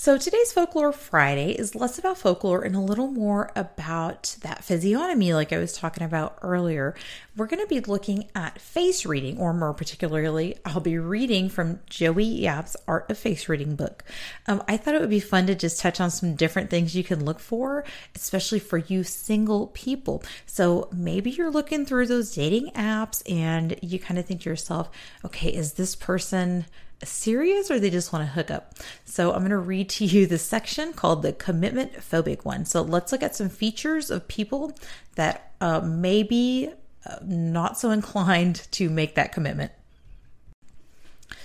So 0.00 0.16
today's 0.16 0.52
Folklore 0.52 0.92
Friday 0.92 1.50
is 1.50 1.74
less 1.74 1.98
about 1.98 2.18
folklore 2.18 2.62
and 2.62 2.76
a 2.76 2.80
little 2.80 3.08
more 3.08 3.50
about 3.56 4.36
that 4.42 4.62
physiognomy, 4.62 5.34
like 5.34 5.52
I 5.52 5.58
was 5.58 5.72
talking 5.72 6.04
about 6.04 6.38
earlier. 6.40 6.94
We're 7.36 7.48
going 7.48 7.62
to 7.62 7.66
be 7.66 7.80
looking 7.80 8.28
at 8.32 8.60
face 8.60 9.04
reading, 9.04 9.38
or 9.38 9.52
more 9.52 9.74
particularly, 9.74 10.56
I'll 10.64 10.78
be 10.78 10.98
reading 10.98 11.48
from 11.48 11.80
Joey 11.90 12.26
Yap's 12.26 12.76
Art 12.86 13.10
of 13.10 13.18
Face 13.18 13.48
Reading 13.48 13.74
book. 13.74 14.04
Um, 14.46 14.62
I 14.68 14.76
thought 14.76 14.94
it 14.94 15.00
would 15.00 15.10
be 15.10 15.18
fun 15.18 15.48
to 15.48 15.56
just 15.56 15.80
touch 15.80 16.00
on 16.00 16.12
some 16.12 16.36
different 16.36 16.70
things 16.70 16.94
you 16.94 17.02
can 17.02 17.24
look 17.24 17.40
for, 17.40 17.84
especially 18.14 18.60
for 18.60 18.78
you 18.78 19.02
single 19.02 19.66
people. 19.66 20.22
So 20.46 20.88
maybe 20.92 21.32
you're 21.32 21.50
looking 21.50 21.84
through 21.84 22.06
those 22.06 22.32
dating 22.32 22.70
apps 22.76 23.28
and 23.28 23.76
you 23.82 23.98
kind 23.98 24.20
of 24.20 24.26
think 24.26 24.42
to 24.42 24.50
yourself, 24.50 24.90
okay, 25.24 25.48
is 25.48 25.72
this 25.72 25.96
person 25.96 26.66
serious 27.04 27.70
or 27.70 27.78
they 27.78 27.90
just 27.90 28.12
want 28.12 28.24
to 28.24 28.32
hook 28.32 28.50
up. 28.50 28.74
So 29.04 29.32
I'm 29.32 29.40
going 29.40 29.50
to 29.50 29.58
read 29.58 29.88
to 29.90 30.04
you 30.04 30.26
the 30.26 30.38
section 30.38 30.92
called 30.92 31.22
the 31.22 31.32
commitment 31.32 31.94
phobic 31.94 32.44
one. 32.44 32.64
So 32.64 32.82
let's 32.82 33.12
look 33.12 33.22
at 33.22 33.36
some 33.36 33.48
features 33.48 34.10
of 34.10 34.28
people 34.28 34.76
that 35.14 35.52
uh, 35.60 35.80
may 35.80 36.22
be 36.22 36.70
uh, 37.06 37.16
not 37.22 37.78
so 37.78 37.90
inclined 37.90 38.66
to 38.72 38.90
make 38.90 39.14
that 39.14 39.32
commitment. 39.32 39.72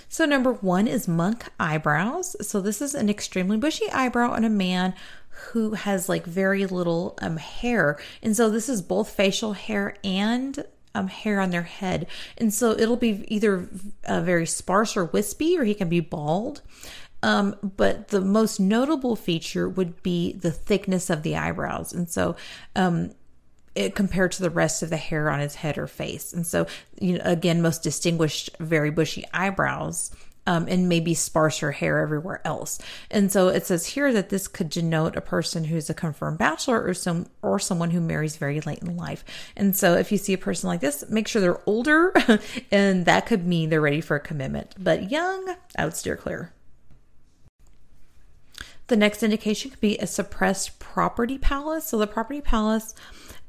So, 0.08 0.24
number 0.24 0.52
one 0.52 0.86
is 0.86 1.08
monk 1.08 1.46
eyebrows. 1.58 2.36
So, 2.46 2.60
this 2.60 2.80
is 2.80 2.94
an 2.94 3.10
extremely 3.10 3.56
bushy 3.56 3.90
eyebrow 3.90 4.30
on 4.30 4.44
a 4.44 4.48
man 4.48 4.94
who 5.28 5.72
has 5.72 6.08
like 6.08 6.24
very 6.24 6.66
little 6.66 7.18
um, 7.20 7.36
hair. 7.36 7.98
And 8.22 8.36
so, 8.36 8.48
this 8.48 8.68
is 8.68 8.80
both 8.80 9.10
facial 9.10 9.54
hair 9.54 9.96
and 10.04 10.64
um, 10.94 11.08
hair 11.08 11.40
on 11.40 11.50
their 11.50 11.62
head. 11.62 12.06
And 12.38 12.52
so 12.52 12.70
it'll 12.72 12.96
be 12.96 13.24
either 13.28 13.68
uh, 14.06 14.20
very 14.20 14.46
sparse 14.46 14.96
or 14.96 15.06
wispy, 15.06 15.58
or 15.58 15.64
he 15.64 15.74
can 15.74 15.88
be 15.88 16.00
bald. 16.00 16.62
Um, 17.22 17.56
but 17.62 18.08
the 18.08 18.20
most 18.20 18.60
notable 18.60 19.16
feature 19.16 19.68
would 19.68 20.02
be 20.02 20.32
the 20.32 20.50
thickness 20.50 21.08
of 21.08 21.22
the 21.22 21.36
eyebrows. 21.36 21.92
And 21.92 22.08
so, 22.10 22.36
um, 22.76 23.12
it, 23.74 23.94
compared 23.94 24.32
to 24.32 24.42
the 24.42 24.50
rest 24.50 24.82
of 24.82 24.90
the 24.90 24.96
hair 24.96 25.30
on 25.30 25.40
his 25.40 25.56
head 25.56 25.78
or 25.78 25.86
face. 25.86 26.32
And 26.32 26.46
so, 26.46 26.66
you 27.00 27.18
know, 27.18 27.24
again, 27.24 27.60
most 27.60 27.82
distinguished, 27.82 28.50
very 28.60 28.90
bushy 28.90 29.24
eyebrows 29.32 30.14
um, 30.46 30.66
and 30.68 30.88
maybe 30.88 31.14
sparser 31.14 31.72
hair 31.72 31.98
everywhere 31.98 32.40
else. 32.44 32.78
And 33.10 33.30
so 33.32 33.48
it 33.48 33.66
says 33.66 33.86
here 33.86 34.12
that 34.12 34.28
this 34.28 34.48
could 34.48 34.68
denote 34.68 35.16
a 35.16 35.20
person 35.20 35.64
who's 35.64 35.88
a 35.88 35.94
confirmed 35.94 36.38
bachelor 36.38 36.82
or 36.82 36.94
some 36.94 37.26
or 37.42 37.58
someone 37.58 37.90
who 37.90 38.00
marries 38.00 38.36
very 38.36 38.60
late 38.60 38.80
in 38.80 38.96
life. 38.96 39.24
And 39.56 39.76
so 39.76 39.94
if 39.94 40.12
you 40.12 40.18
see 40.18 40.32
a 40.32 40.38
person 40.38 40.68
like 40.68 40.80
this, 40.80 41.04
make 41.08 41.28
sure 41.28 41.40
they're 41.40 41.62
older, 41.66 42.12
and 42.70 43.06
that 43.06 43.26
could 43.26 43.46
mean 43.46 43.70
they're 43.70 43.80
ready 43.80 44.00
for 44.00 44.16
a 44.16 44.20
commitment. 44.20 44.74
But 44.78 45.10
young, 45.10 45.56
I 45.76 45.84
would 45.84 45.94
steer 45.94 46.16
clear. 46.16 46.52
The 48.88 48.96
next 48.96 49.22
indication 49.22 49.70
could 49.70 49.80
be 49.80 49.96
a 49.96 50.06
suppressed 50.06 50.78
property 50.78 51.38
palace. 51.38 51.86
So 51.86 51.96
the 51.96 52.06
property 52.06 52.42
palace, 52.42 52.94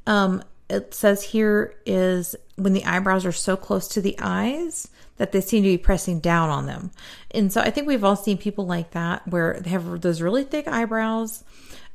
um, 0.07 0.41
it 0.69 0.93
says 0.93 1.24
here 1.24 1.75
is 1.86 2.36
when 2.55 2.74
the 2.74 2.86
eyebrows 2.86 3.25
are 3.25 3.31
so 3.31 3.55
close 3.55 3.88
to 3.89 4.01
the 4.01 4.15
eyes 4.19 4.89
that 5.17 5.31
they 5.31 5.41
seem 5.41 5.63
to 5.63 5.69
be 5.69 5.77
pressing 5.77 6.19
down 6.19 6.50
on 6.50 6.65
them. 6.65 6.91
And 7.31 7.51
so 7.51 7.62
I 7.62 7.69
think 7.69 7.88
we've 7.88 8.03
all 8.03 8.15
seen 8.15 8.38
people 8.38 8.65
like 8.65 8.91
that 8.91 9.27
where 9.27 9.60
they 9.62 9.69
have 9.69 10.01
those 10.01 10.22
really 10.22 10.43
thick 10.43 10.67
eyebrows 10.67 11.43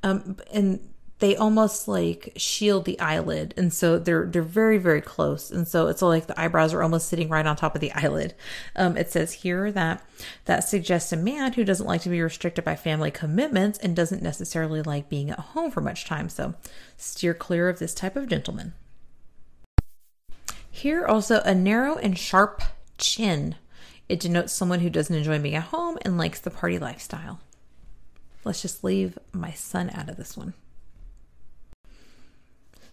um, 0.03 0.37
and 0.53 0.81
they 1.21 1.37
almost 1.37 1.87
like 1.87 2.33
shield 2.37 2.85
the 2.85 2.99
eyelid 2.99 3.55
and 3.57 3.73
so 3.73 3.99
they're 3.99 4.27
they're 4.27 4.43
very 4.43 4.79
very 4.79 5.01
close 5.01 5.51
and 5.51 5.69
so 5.69 5.87
it's 5.87 6.03
like 6.03 6.27
the 6.27 6.41
eyebrows 6.41 6.75
are 6.75 6.83
almost 6.83 7.09
sitting 7.09 7.29
right 7.29 7.47
on 7.47 7.57
top 7.57 7.75
of 7.75 7.81
the 7.81 7.93
eyelid 7.93 8.35
um, 8.77 8.97
it 8.97 9.11
says 9.11 9.33
here 9.33 9.71
that 9.71 10.05
that 10.47 10.61
suggests 10.61 11.13
a 11.13 11.17
man 11.17 11.53
who 11.53 11.65
doesn't 11.65 11.87
like 11.87 12.03
to 12.03 12.09
be 12.09 12.21
restricted 12.21 12.65
by 12.65 12.75
family 12.75 13.11
commitments 13.11 13.79
and 13.79 13.95
doesn't 13.95 14.23
necessarily 14.23 14.83
like 14.83 15.09
being 15.09 15.31
at 15.31 15.39
home 15.39 15.71
for 15.71 15.81
much 15.81 16.05
time 16.05 16.29
so 16.29 16.55
steer 16.97 17.35
clear 17.35 17.69
of 17.69 17.79
this 17.79 17.95
type 17.95 18.17
of 18.17 18.29
gentleman 18.29 18.73
here 20.71 21.05
also 21.05 21.43
a 21.43 21.55
narrow 21.55 21.97
and 21.97 22.17
sharp 22.17 22.63
chin. 22.97 23.57
It 24.09 24.21
denotes 24.21 24.53
someone 24.53 24.81
who 24.81 24.91
doesn't 24.91 25.15
enjoy 25.15 25.39
being 25.39 25.55
at 25.57 25.65
home 25.65 25.99
and 26.03 26.17
likes 26.17 26.41
the 26.41 26.51
party 26.51 26.79
lifestyle. 26.79 27.41
Let's 28.45 28.63
just 28.63 28.83
leave 28.83 29.19
my 29.33 29.53
son 29.53 29.91
out 29.93 30.09
of 30.09 30.17
this 30.17 30.37
one. 30.37 30.55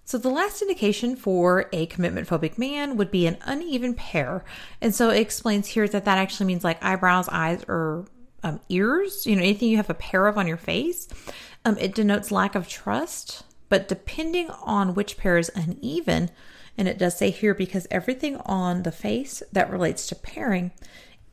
So, 0.07 0.17
the 0.17 0.29
last 0.29 0.61
indication 0.61 1.17
for 1.17 1.65
a 1.73 1.85
commitment 1.87 2.29
phobic 2.29 2.57
man 2.57 2.95
would 2.95 3.11
be 3.11 3.27
an 3.27 3.39
uneven 3.41 3.93
pair. 3.93 4.45
And 4.79 4.95
so 4.95 5.09
it 5.09 5.19
explains 5.19 5.67
here 5.67 5.85
that 5.85 6.05
that 6.05 6.17
actually 6.17 6.45
means 6.45 6.63
like 6.63 6.81
eyebrows, 6.81 7.27
eyes, 7.27 7.65
or 7.67 8.05
um, 8.41 8.61
ears, 8.69 9.27
you 9.27 9.35
know, 9.35 9.41
anything 9.41 9.67
you 9.67 9.75
have 9.75 9.89
a 9.89 9.93
pair 9.93 10.27
of 10.27 10.37
on 10.37 10.47
your 10.47 10.55
face. 10.55 11.09
Um, 11.65 11.77
it 11.77 11.93
denotes 11.93 12.31
lack 12.31 12.55
of 12.55 12.69
trust, 12.69 13.43
but 13.67 13.89
depending 13.89 14.49
on 14.63 14.93
which 14.93 15.17
pair 15.17 15.37
is 15.37 15.51
uneven, 15.53 16.31
and 16.77 16.87
it 16.87 16.97
does 16.97 17.17
say 17.17 17.29
here 17.29 17.53
because 17.53 17.85
everything 17.91 18.37
on 18.45 18.83
the 18.83 18.93
face 18.93 19.43
that 19.51 19.69
relates 19.69 20.07
to 20.07 20.15
pairing 20.15 20.71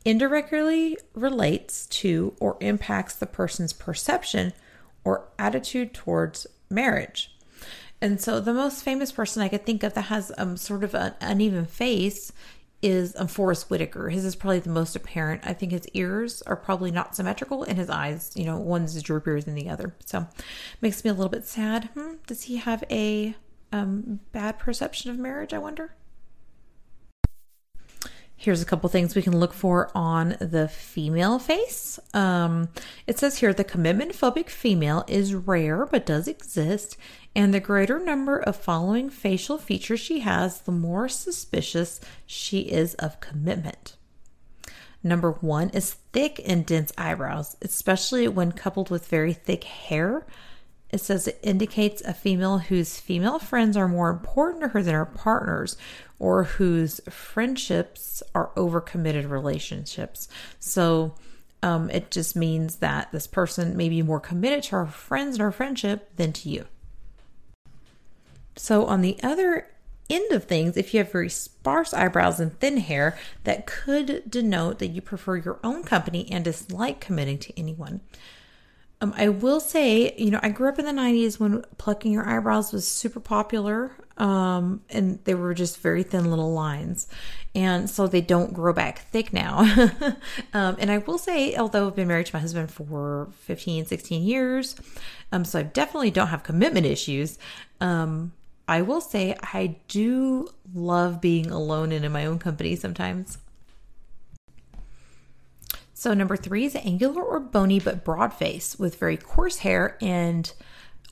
indirectly 0.05 0.99
relates 1.15 1.87
to 1.87 2.35
or 2.41 2.57
impacts 2.61 3.15
the 3.15 3.27
person's 3.27 3.73
perception 3.73 4.53
or 5.05 5.29
attitude 5.39 5.95
towards 5.95 6.49
marriage. 6.69 7.34
And 8.05 8.21
so 8.21 8.39
the 8.39 8.53
most 8.53 8.83
famous 8.83 9.11
person 9.11 9.41
I 9.41 9.49
could 9.49 9.65
think 9.65 9.83
of 9.83 9.95
that 9.95 10.03
has 10.03 10.31
um, 10.37 10.59
sort 10.59 10.85
of 10.85 10.95
an 10.95 11.15
uneven 11.23 11.65
face 11.65 12.33
is 12.83 13.17
um, 13.17 13.29
Forest 13.29 13.71
Whitaker. 13.71 14.11
His 14.11 14.27
is 14.27 14.37
probably 14.37 14.59
the 14.59 14.69
most 14.69 14.95
apparent. 14.95 15.41
I 15.47 15.55
think 15.55 15.73
his 15.73 15.89
ears 15.95 16.43
are 16.43 16.55
probably 16.55 16.91
not 16.91 17.17
symmetrical, 17.17 17.63
and 17.63 17.79
his 17.79 17.89
eyes, 17.89 18.31
you 18.35 18.45
know, 18.45 18.59
one's 18.59 19.03
droopier 19.03 19.43
than 19.43 19.55
the 19.55 19.71
other. 19.71 19.95
So 20.05 20.27
makes 20.83 21.03
me 21.03 21.09
a 21.09 21.15
little 21.15 21.31
bit 21.31 21.47
sad. 21.47 21.89
Hmm, 21.95 22.17
does 22.27 22.43
he 22.43 22.59
have 22.59 22.85
a 22.91 23.37
um, 23.73 24.21
bad 24.33 24.59
perception 24.59 25.11
of 25.11 25.19
marriage? 25.19 25.55
I 25.55 25.59
wonder. 25.59 25.95
Here's 28.45 28.61
a 28.61 28.67
couple 28.67 28.91
things 28.91 29.15
we 29.15 29.23
can 29.23 29.39
look 29.39 29.55
for 29.55 29.91
on 29.95 30.37
the 30.39 30.69
female 30.69 31.39
face. 31.39 31.99
Um, 32.13 32.69
it 33.07 33.19
says 33.19 33.39
here 33.39 33.55
the 33.55 33.65
commitment 33.65 34.13
phobic 34.13 34.51
female 34.51 35.03
is 35.09 35.35
rare 35.35 35.87
but 35.87 36.05
does 36.05 36.29
exist, 36.29 36.99
and 37.35 37.55
the 37.55 37.59
greater 37.61 37.99
number 37.99 38.37
of 38.37 38.57
following 38.57 39.09
facial 39.09 39.57
features 39.57 40.01
she 40.01 40.21
has, 40.21 40.61
the 40.61 40.73
more 40.73 41.09
suspicious 41.09 42.01
she 42.27 42.61
is 42.61 42.93
of 42.97 43.19
commitment. 43.19 43.97
Number 45.03 45.31
one 45.31 45.71
is 45.71 45.95
thick 46.13 46.39
and 46.45 46.67
dense 46.67 46.93
eyebrows, 46.99 47.57
especially 47.63 48.29
when 48.29 48.53
coupled 48.53 48.91
with 48.91 49.09
very 49.09 49.33
thick 49.33 49.65
hair. 49.65 50.27
It 50.91 51.01
says 51.01 51.27
it 51.27 51.41
indicates 51.43 52.03
a 52.03 52.15
female 52.15 52.59
whose 52.59 53.01
female 53.01 53.39
friends 53.39 53.77
are 53.77 53.89
more 53.89 54.11
important 54.11 54.63
to 54.63 54.69
her 54.69 54.83
than 54.83 54.95
her 54.95 55.05
partners, 55.05 55.77
or 56.19 56.45
whose 56.45 57.01
friendships 57.11 58.23
are 58.35 58.51
overcommitted 58.57 59.29
relationships. 59.29 60.29
So 60.61 61.15
um, 61.63 61.91
it 61.91 62.11
just 62.11 62.37
means 62.37 62.77
that 62.77 63.11
this 63.11 63.27
person 63.27 63.77
may 63.77 63.89
be 63.89 64.03
more 64.03 64.21
committed 64.21 64.65
to 64.65 64.77
her 64.77 64.87
friends 64.87 65.37
and 65.37 65.43
her 65.43 65.51
friendship 65.51 66.15
than 66.17 66.33
to 66.35 66.49
you. 66.49 66.67
So 68.57 68.87
on 68.87 69.01
the 69.01 69.17
other 69.23 69.69
end 70.11 70.31
of 70.33 70.45
things, 70.45 70.77
if 70.77 70.93
you 70.93 70.99
have 70.99 71.11
very 71.11 71.31
sparse 71.31 71.95
eyebrows 71.95 72.39
and 72.39 72.59
thin 72.61 72.77
hair, 72.77 73.19
that 73.45 73.67
could 73.67 74.31
denote 74.31 74.79
that 74.79 74.89
you 74.89 75.01
prefer 75.01 75.37
your 75.37 75.59
own 75.65 75.83
company 75.83 76.31
and 76.31 76.45
dislike 76.45 77.01
committing 77.01 77.39
to 77.39 77.59
anyone. 77.59 78.01
Um, 79.01 79.13
I 79.17 79.29
will 79.29 79.61
say, 79.61 80.15
you 80.17 80.31
know, 80.31 80.41
I 80.43 80.49
grew 80.49 80.69
up 80.69 80.79
in 80.79 80.85
the 80.85 80.93
90s 80.93 81.39
when 81.39 81.65
plucking 81.79 82.13
your 82.13 82.27
eyebrows 82.29 82.73
was 82.73 82.87
super 82.87 83.21
popular. 83.21 83.93
Um, 84.17 84.83
and 84.91 85.19
they 85.25 85.35
were 85.35 85.55
just 85.55 85.81
very 85.81 86.05
thin 86.05 86.31
little 86.31 86.53
lines. 86.53 87.09
And 87.55 87.91
so 87.91 88.07
they 88.07 88.21
don't 88.21 88.55
grow 88.55 88.73
back 88.73 89.01
thick 89.11 89.33
now. 89.33 89.61
um, 90.55 90.77
and 90.79 90.91
I 90.91 90.99
will 90.99 91.19
say, 91.19 91.57
although 91.57 91.89
I've 91.89 91.97
been 91.97 92.09
married 92.09 92.27
to 92.27 92.37
my 92.37 92.41
husband 92.41 92.71
for 92.71 93.29
15, 93.41 93.87
16 93.87 94.23
years, 94.23 94.77
um, 95.33 95.45
so 95.45 95.59
I 95.59 95.63
definitely 95.63 96.11
don't 96.11 96.29
have 96.29 96.43
commitment 96.43 96.87
issues. 96.87 97.39
Um, 97.81 98.33
I 98.67 98.83
will 98.83 99.01
say 99.01 99.37
I 99.43 99.77
do 99.89 100.49
love 100.73 101.21
being 101.21 101.51
alone 101.51 101.93
and 101.93 102.05
in 102.05 102.13
my 102.13 102.25
own 102.27 102.39
company 102.39 102.77
sometimes. 102.77 103.39
So, 106.05 106.13
number 106.13 106.37
three 106.37 106.67
is 106.67 106.77
angular 106.77 107.23
or 107.23 107.41
bony 107.41 107.81
but 107.81 108.05
broad 108.05 108.35
face 108.35 108.79
with 108.79 108.99
very 108.99 109.17
coarse 109.17 109.61
hair 109.61 109.97
and 110.03 110.53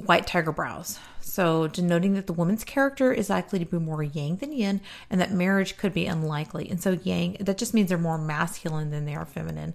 white 0.04 0.26
tiger 0.26 0.52
brows. 0.52 0.98
So, 1.18 1.66
denoting 1.66 2.12
that 2.12 2.26
the 2.26 2.34
woman's 2.34 2.62
character 2.62 3.10
is 3.10 3.30
likely 3.30 3.58
to 3.58 3.64
be 3.64 3.78
more 3.78 4.02
yang 4.02 4.36
than 4.36 4.52
yin 4.52 4.82
and 5.08 5.18
that 5.18 5.32
marriage 5.32 5.78
could 5.78 5.94
be 5.94 6.04
unlikely. 6.04 6.68
And 6.68 6.78
so, 6.78 6.98
yang, 7.04 7.38
that 7.40 7.56
just 7.56 7.72
means 7.72 7.88
they're 7.88 7.96
more 7.96 8.18
masculine 8.18 8.90
than 8.90 9.06
they 9.06 9.14
are 9.14 9.24
feminine, 9.24 9.72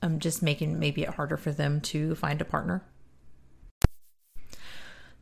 um, 0.00 0.20
just 0.20 0.42
making 0.42 0.78
maybe 0.78 1.02
it 1.02 1.10
harder 1.10 1.36
for 1.36 1.52
them 1.52 1.82
to 1.92 2.14
find 2.14 2.40
a 2.40 2.46
partner. 2.46 2.82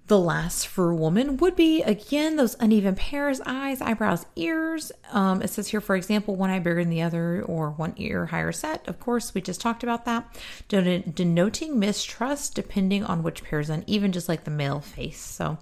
The 0.06 0.18
last 0.18 0.66
for 0.66 0.90
a 0.90 0.94
woman 0.94 1.38
would 1.38 1.56
be 1.56 1.80
again 1.82 2.36
those 2.36 2.56
uneven 2.60 2.94
pairs, 2.94 3.40
eyes, 3.46 3.80
eyebrows, 3.80 4.26
ears. 4.36 4.92
Um, 5.10 5.40
it 5.40 5.48
says 5.48 5.68
here, 5.68 5.80
for 5.80 5.96
example, 5.96 6.36
one 6.36 6.50
eye 6.50 6.58
bigger 6.58 6.82
than 6.82 6.90
the 6.90 7.00
other 7.00 7.42
or 7.42 7.70
one 7.70 7.94
ear 7.96 8.26
higher 8.26 8.52
set. 8.52 8.86
Of 8.86 9.00
course, 9.00 9.32
we 9.32 9.40
just 9.40 9.62
talked 9.62 9.82
about 9.82 10.04
that. 10.04 10.28
Denoting 10.68 11.78
mistrust 11.78 12.54
depending 12.54 13.02
on 13.02 13.22
which 13.22 13.44
pair 13.44 13.60
is 13.60 13.70
uneven, 13.70 14.12
just 14.12 14.28
like 14.28 14.44
the 14.44 14.50
male 14.50 14.80
face. 14.80 15.20
So, 15.20 15.56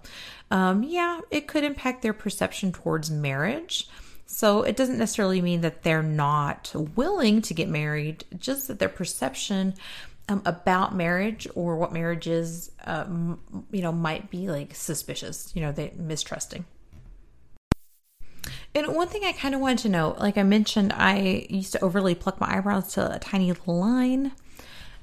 um, 0.51 0.83
yeah, 0.83 1.21
it 1.31 1.47
could 1.47 1.63
impact 1.63 2.03
their 2.03 2.13
perception 2.13 2.73
towards 2.73 3.13
marriage. 3.13 3.89
So 4.27 4.63
it 4.63 4.77
doesn't 4.77 4.99
necessarily 4.99 5.43
mean 5.43 5.61
that 5.61 5.83
they're 5.83 6.03
not 6.03 6.73
willing 6.97 7.43
to 7.43 7.55
get 7.55 7.69
married, 7.69 8.25
just 8.39 8.67
that 8.69 8.79
their 8.79 8.89
perception 8.89 9.75
um, 10.29 10.43
about 10.45 10.95
marriage 10.95 11.49
or 11.55 11.77
what 11.77 11.93
marriage 11.93 12.27
is, 12.27 12.71
um, 12.85 13.41
you 13.71 13.83
know, 13.83 13.93
might 13.93 14.31
be 14.31 14.49
like 14.49 14.75
suspicious, 14.75 15.53
you 15.55 15.63
know, 15.63 15.73
they 15.73 15.91
mistrusting. 15.91 16.65
And 18.75 18.95
one 18.95 19.09
thing 19.09 19.25
I 19.25 19.33
kind 19.33 19.55
of 19.55 19.61
wanted 19.61 19.79
to 19.79 19.89
know, 19.91 20.17
like 20.19 20.39
I 20.39 20.45
mentioned, 20.45 20.93
I 20.95 21.47
used 21.51 21.73
to 21.73 21.85
overly 21.85 22.15
pluck 22.15 22.41
my 22.41 22.57
eyebrows 22.57 22.95
to 22.95 23.15
a 23.15 23.19
tiny 23.19 23.53
line. 23.67 24.33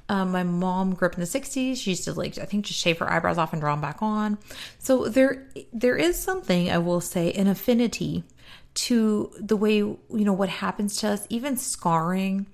Um, 0.08 0.32
my 0.32 0.42
mom 0.42 0.94
grew 0.94 1.06
up 1.06 1.14
in 1.14 1.20
the 1.20 1.26
60s. 1.26 1.76
She 1.76 1.90
used 1.90 2.04
to 2.04 2.12
like, 2.12 2.36
I 2.36 2.44
think, 2.44 2.64
just 2.64 2.80
shave 2.80 2.98
her 2.98 3.10
eyebrows 3.10 3.38
off 3.38 3.52
and 3.52 3.62
draw 3.62 3.74
them 3.74 3.80
back 3.80 4.02
on. 4.02 4.38
So 4.80 5.06
there, 5.06 5.46
there 5.72 5.96
is 5.96 6.18
something 6.18 6.68
I 6.68 6.78
will 6.78 7.00
say, 7.00 7.32
an 7.32 7.46
affinity 7.46 8.24
to 8.72 9.32
the 9.38 9.56
way 9.56 9.76
you 9.76 9.98
know 10.10 10.32
what 10.32 10.48
happens 10.48 10.96
to 10.98 11.08
us, 11.08 11.26
even 11.28 11.56
scarring. 11.56 12.46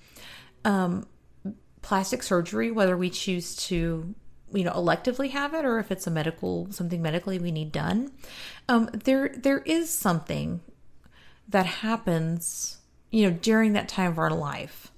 Um, 0.66 1.06
plastic 1.86 2.20
surgery, 2.20 2.72
whether 2.72 2.96
we 2.96 3.08
choose 3.08 3.54
to 3.54 4.12
you 4.52 4.64
know 4.64 4.72
electively 4.72 5.30
have 5.30 5.54
it 5.54 5.64
or 5.64 5.78
if 5.78 5.90
it's 5.90 6.06
a 6.06 6.10
medical 6.10 6.68
something 6.70 7.00
medically 7.00 7.38
we 7.38 7.52
need 7.52 7.70
done. 7.70 8.10
Um, 8.68 8.90
there 8.92 9.28
there 9.28 9.60
is 9.60 9.88
something 9.88 10.60
that 11.48 11.66
happens 11.66 12.78
you 13.10 13.24
know 13.24 13.36
during 13.40 13.74
that 13.74 13.88
time 13.88 14.10
of 14.10 14.18
our 14.18 14.30
life 14.30 14.90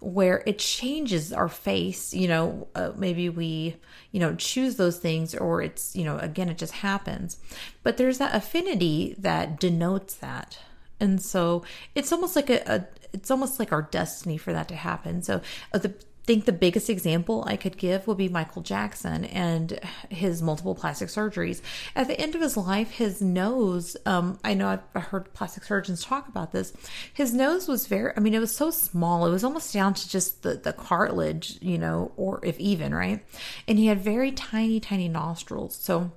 where 0.00 0.42
it 0.46 0.58
changes 0.58 1.32
our 1.32 1.48
face 1.48 2.14
you 2.14 2.28
know 2.28 2.68
uh, 2.74 2.92
maybe 2.96 3.28
we 3.28 3.76
you 4.10 4.20
know 4.20 4.34
choose 4.34 4.76
those 4.76 4.98
things 4.98 5.34
or 5.34 5.60
it's 5.60 5.94
you 5.94 6.04
know 6.04 6.16
again 6.18 6.48
it 6.48 6.56
just 6.56 6.72
happens. 6.72 7.38
But 7.82 7.98
there's 7.98 8.16
that 8.16 8.34
affinity 8.34 9.14
that 9.18 9.60
denotes 9.60 10.14
that. 10.14 10.58
And 11.00 11.20
so 11.20 11.64
it's 11.94 12.12
almost 12.12 12.34
like 12.34 12.48
a, 12.48 12.62
a 12.66 12.86
it's 13.12 13.30
almost 13.30 13.58
like 13.58 13.72
our 13.72 13.82
destiny 13.82 14.38
for 14.38 14.54
that 14.54 14.68
to 14.68 14.74
happen. 14.74 15.22
So 15.22 15.42
uh, 15.72 15.78
the 15.78 15.94
think 16.26 16.46
the 16.46 16.52
biggest 16.52 16.88
example 16.88 17.44
I 17.46 17.56
could 17.56 17.76
give 17.76 18.06
would 18.06 18.16
be 18.16 18.28
Michael 18.28 18.62
Jackson 18.62 19.24
and 19.26 19.78
his 20.08 20.42
multiple 20.42 20.74
plastic 20.74 21.08
surgeries. 21.08 21.60
At 21.94 22.08
the 22.08 22.18
end 22.18 22.34
of 22.34 22.40
his 22.40 22.56
life, 22.56 22.90
his 22.90 23.20
nose, 23.20 23.96
um, 24.06 24.38
I 24.42 24.54
know 24.54 24.68
I've 24.94 25.02
heard 25.04 25.32
plastic 25.34 25.64
surgeons 25.64 26.02
talk 26.02 26.26
about 26.28 26.52
this. 26.52 26.72
His 27.12 27.34
nose 27.34 27.68
was 27.68 27.86
very, 27.86 28.12
I 28.16 28.20
mean, 28.20 28.34
it 28.34 28.38
was 28.38 28.54
so 28.54 28.70
small. 28.70 29.26
It 29.26 29.30
was 29.30 29.44
almost 29.44 29.72
down 29.72 29.94
to 29.94 30.08
just 30.08 30.42
the, 30.42 30.54
the 30.54 30.72
cartilage, 30.72 31.58
you 31.60 31.78
know, 31.78 32.12
or 32.16 32.40
if 32.42 32.58
even, 32.58 32.94
right? 32.94 33.24
And 33.68 33.78
he 33.78 33.86
had 33.86 34.00
very 34.00 34.32
tiny, 34.32 34.80
tiny 34.80 35.08
nostrils. 35.08 35.76
So, 35.76 36.10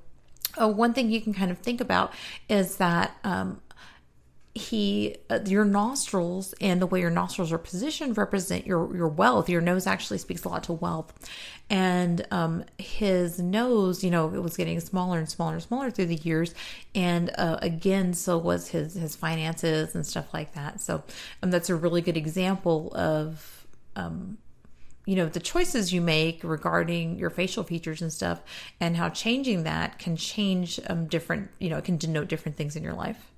uh, 0.60 0.70
one 0.70 0.94
thing 0.94 1.12
you 1.12 1.22
can 1.22 1.34
kind 1.34 1.52
of 1.52 1.60
think 1.60 1.82
about 1.82 2.14
is 2.50 2.78
that 2.78 3.16
um, 3.24 3.62
he 4.58 5.16
uh, 5.30 5.40
your 5.46 5.66
nostrils 5.66 6.54
and 6.60 6.82
the 6.82 6.88
way 6.88 7.00
your 7.00 7.10
nostrils 7.10 7.52
are 7.52 7.58
positioned 7.58 8.18
represent 8.18 8.68
your 8.68 8.96
your 8.96 9.08
wealth. 9.08 9.50
Your 9.50 9.62
nose 9.62 9.88
actually 9.88 10.18
speaks 10.18 10.44
a 10.44 10.50
lot 10.50 10.64
to 10.66 10.74
wealth. 10.74 11.14
And 11.70 12.26
um 12.32 12.66
his 12.78 13.40
nose 13.40 14.04
you 14.04 14.12
know 14.12 14.34
it 14.34 14.42
was 14.42 14.58
getting 14.58 14.80
smaller 14.80 15.18
and 15.18 15.30
smaller 15.30 15.54
and 15.54 15.64
smaller 15.64 15.92
through 15.92 16.08
the 16.08 16.16
years. 16.16 16.54
And 16.96 17.32
uh, 17.38 17.60
again 17.62 18.14
so 18.14 18.38
was 18.38 18.70
his 18.70 18.96
his 18.96 19.16
finances 19.16 19.96
and 19.96 20.06
stuff 20.06 20.34
like 20.34 20.54
that. 20.54 20.82
So 20.82 21.04
um, 21.42 21.52
that's 21.52 21.70
a 21.70 21.76
really 21.76 22.02
good 22.02 22.18
example 22.18 22.92
of 22.96 23.66
um 23.96 24.38
you 25.08 25.16
know 25.16 25.26
the 25.26 25.40
choices 25.40 25.94
you 25.94 26.02
make 26.02 26.44
regarding 26.44 27.18
your 27.18 27.30
facial 27.30 27.64
features 27.64 28.02
and 28.02 28.12
stuff 28.12 28.42
and 28.80 28.98
how 28.98 29.10
changing 29.10 29.64
that 29.64 29.98
can 29.98 30.16
change 30.16 30.80
um 30.88 31.08
different 31.08 31.50
you 31.60 31.70
know 31.70 31.78
it 31.78 31.86
can 31.86 31.98
denote 31.98 32.28
different 32.28 32.58
things 32.58 32.76
in 32.76 32.84
your 32.84 32.94
life 32.94 33.32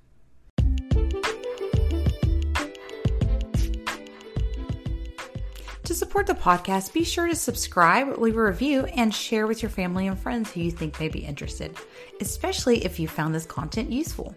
To 5.90 5.96
support 5.96 6.28
the 6.28 6.34
podcast, 6.34 6.92
be 6.92 7.02
sure 7.02 7.26
to 7.26 7.34
subscribe, 7.34 8.16
leave 8.18 8.36
a 8.36 8.44
review, 8.44 8.84
and 8.84 9.12
share 9.12 9.48
with 9.48 9.60
your 9.60 9.70
family 9.70 10.06
and 10.06 10.16
friends 10.16 10.52
who 10.52 10.60
you 10.60 10.70
think 10.70 11.00
may 11.00 11.08
be 11.08 11.18
interested, 11.18 11.76
especially 12.20 12.84
if 12.84 13.00
you 13.00 13.08
found 13.08 13.34
this 13.34 13.44
content 13.44 13.90
useful. 13.90 14.32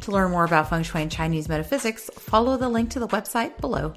To 0.00 0.10
learn 0.10 0.32
more 0.32 0.44
about 0.44 0.68
feng 0.68 0.82
shui 0.82 1.02
and 1.02 1.12
Chinese 1.12 1.48
metaphysics, 1.48 2.10
follow 2.14 2.56
the 2.56 2.68
link 2.68 2.90
to 2.90 2.98
the 2.98 3.06
website 3.06 3.60
below. 3.60 3.94